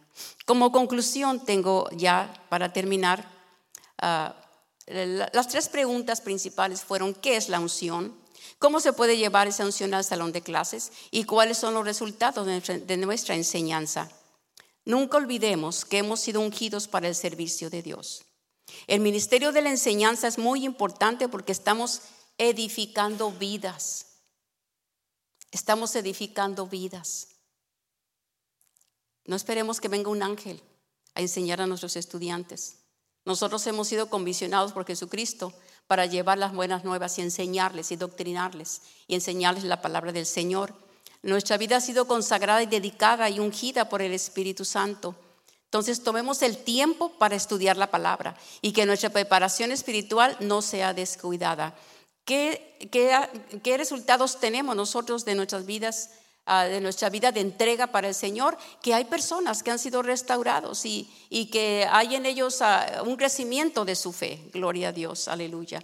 Como 0.46 0.72
conclusión, 0.72 1.44
tengo 1.44 1.90
ya 1.92 2.34
para 2.50 2.74
terminar, 2.74 3.28
ah, 4.00 4.36
las 4.88 5.48
tres 5.48 5.70
preguntas 5.70 6.22
principales 6.22 6.82
fueron, 6.82 7.14
¿qué 7.14 7.36
es 7.36 7.50
la 7.50 7.60
unción? 7.60 8.16
¿Cómo 8.60 8.80
se 8.80 8.94
puede 8.94 9.18
llevar 9.18 9.48
esa 9.48 9.66
unción 9.66 9.94
al 9.94 10.04
salón 10.04 10.32
de 10.32 10.42
clases? 10.42 10.92
¿Y 11.12 11.24
cuáles 11.24 11.58
son 11.58 11.74
los 11.74 11.86
resultados 11.86 12.46
de 12.46 12.98
nuestra 12.98 13.36
enseñanza? 13.36 14.10
Nunca 14.86 15.18
olvidemos 15.18 15.86
que 15.86 16.00
hemos 16.00 16.20
sido 16.20 16.42
ungidos 16.42 16.88
para 16.88 17.08
el 17.08 17.16
servicio 17.16 17.70
de 17.70 17.82
Dios. 17.82 18.26
El 18.88 19.02
ministerio 19.02 19.52
de 19.52 19.62
la 19.62 19.70
enseñanza 19.70 20.28
es 20.28 20.38
muy 20.38 20.66
importante 20.66 21.28
porque 21.30 21.52
estamos 21.52 22.02
edificando 22.38 23.32
vidas. 23.32 24.08
Estamos 25.52 25.96
edificando 25.96 26.68
vidas. 26.68 27.30
No 29.26 29.36
esperemos 29.36 29.80
que 29.80 29.88
venga 29.88 30.10
un 30.10 30.24
ángel 30.24 30.62
a 31.16 31.22
enseñar 31.22 31.62
a 31.62 31.68
nuestros 31.68 31.96
estudiantes. 31.96 32.80
Nosotros 33.26 33.66
hemos 33.68 33.88
sido 33.88 34.10
convisionados 34.10 34.74
por 34.74 34.86
Jesucristo 34.86 35.54
para 35.88 36.06
llevar 36.06 36.38
las 36.38 36.54
buenas 36.54 36.84
nuevas 36.84 37.18
y 37.18 37.22
enseñarles 37.22 37.92
y 37.92 37.96
doctrinarles 37.96 38.82
y 39.08 39.16
enseñarles 39.16 39.64
la 39.64 39.82
palabra 39.82 40.12
del 40.12 40.26
Señor. 40.26 40.74
Nuestra 41.22 41.58
vida 41.58 41.78
ha 41.78 41.82
sido 41.82 42.06
consagrada 42.06 42.64
y 42.64 42.66
dedicada 42.66 43.30
y 43.30 43.40
ungida 43.40 43.88
por 43.88 44.02
el 44.02 44.12
Espíritu 44.12 44.66
Santo. 44.66 45.16
Entonces 45.74 46.04
tomemos 46.04 46.44
el 46.44 46.58
tiempo 46.58 47.10
para 47.18 47.36
estudiar 47.36 47.78
la 47.78 47.90
palabra 47.90 48.38
y 48.62 48.74
que 48.74 48.86
nuestra 48.86 49.10
preparación 49.10 49.72
espiritual 49.72 50.38
no 50.40 50.62
sea 50.62 50.94
descuidada. 50.94 51.74
¿Qué, 52.26 52.78
resultados 53.76 54.40
tenemos 54.40 54.76
nosotros 54.76 55.26
de 55.26 55.34
nuestras 55.34 55.66
vidas? 55.66 56.12
Ah, 56.46 56.66
de 56.66 56.80
nuestra 56.80 57.10
vida 57.10 57.32
de 57.32 57.40
entrega 57.40 57.88
para 57.88 58.10
el 58.10 58.14
Señor, 58.14 58.56
que 58.84 58.94
hay 58.94 59.06
personas 59.06 59.64
que 59.64 59.72
han 59.72 59.80
sido 59.80 60.04
restaurados 60.04 60.86
y, 60.86 61.10
y 61.30 61.48
que 61.48 61.88
hay 61.90 62.16
en 62.16 62.28
ellos 62.28 62.62
ah, 62.62 63.02
un 63.04 63.16
crecimiento 63.16 63.84
de 63.84 63.96
su 63.96 64.12
fe. 64.12 64.42
Gloria 64.54 64.90
a 64.90 64.92
Dios, 64.92 65.28
aleluya. 65.28 65.84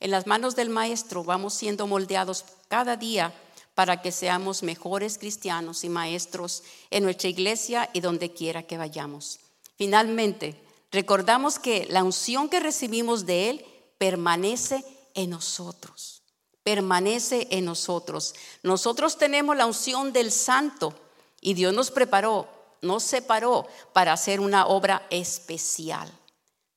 En 0.00 0.10
las 0.10 0.26
manos 0.26 0.56
del 0.56 0.70
Maestro 0.70 1.22
vamos 1.22 1.54
siendo 1.54 1.86
moldeados 1.86 2.44
cada 2.66 2.96
día 2.96 3.32
para 3.78 4.02
que 4.02 4.10
seamos 4.10 4.64
mejores 4.64 5.18
cristianos 5.18 5.84
y 5.84 5.88
maestros 5.88 6.64
en 6.90 7.04
nuestra 7.04 7.28
iglesia 7.28 7.88
y 7.92 8.00
donde 8.00 8.32
quiera 8.32 8.64
que 8.64 8.76
vayamos. 8.76 9.38
Finalmente, 9.76 10.60
recordamos 10.90 11.60
que 11.60 11.86
la 11.88 12.02
unción 12.02 12.48
que 12.48 12.58
recibimos 12.58 13.24
de 13.24 13.50
Él 13.50 13.64
permanece 13.96 14.84
en 15.14 15.30
nosotros, 15.30 16.24
permanece 16.64 17.46
en 17.52 17.66
nosotros. 17.66 18.34
Nosotros 18.64 19.16
tenemos 19.16 19.56
la 19.56 19.66
unción 19.66 20.12
del 20.12 20.32
Santo 20.32 20.92
y 21.40 21.54
Dios 21.54 21.72
nos 21.72 21.92
preparó, 21.92 22.48
nos 22.82 23.04
separó 23.04 23.68
para 23.92 24.12
hacer 24.12 24.40
una 24.40 24.66
obra 24.66 25.06
especial. 25.10 26.12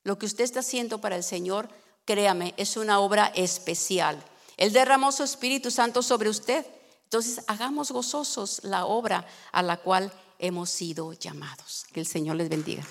Lo 0.04 0.20
que 0.20 0.26
usted 0.26 0.44
está 0.44 0.60
haciendo 0.60 1.00
para 1.00 1.16
el 1.16 1.24
Señor, 1.24 1.68
créame, 2.04 2.54
es 2.58 2.76
una 2.76 3.00
obra 3.00 3.32
especial. 3.34 4.22
Él 4.56 4.72
derramó 4.72 5.10
su 5.10 5.24
Espíritu 5.24 5.72
Santo 5.72 6.00
sobre 6.04 6.28
usted 6.28 6.64
entonces, 7.12 7.44
hagamos 7.46 7.90
gozosos 7.92 8.64
la 8.64 8.86
obra 8.86 9.26
a 9.52 9.62
la 9.62 9.76
cual 9.76 10.10
hemos 10.38 10.70
sido 10.70 11.12
llamados. 11.12 11.84
Que 11.92 12.00
el 12.00 12.06
Señor 12.06 12.36
les 12.36 12.48
bendiga. 12.48 12.84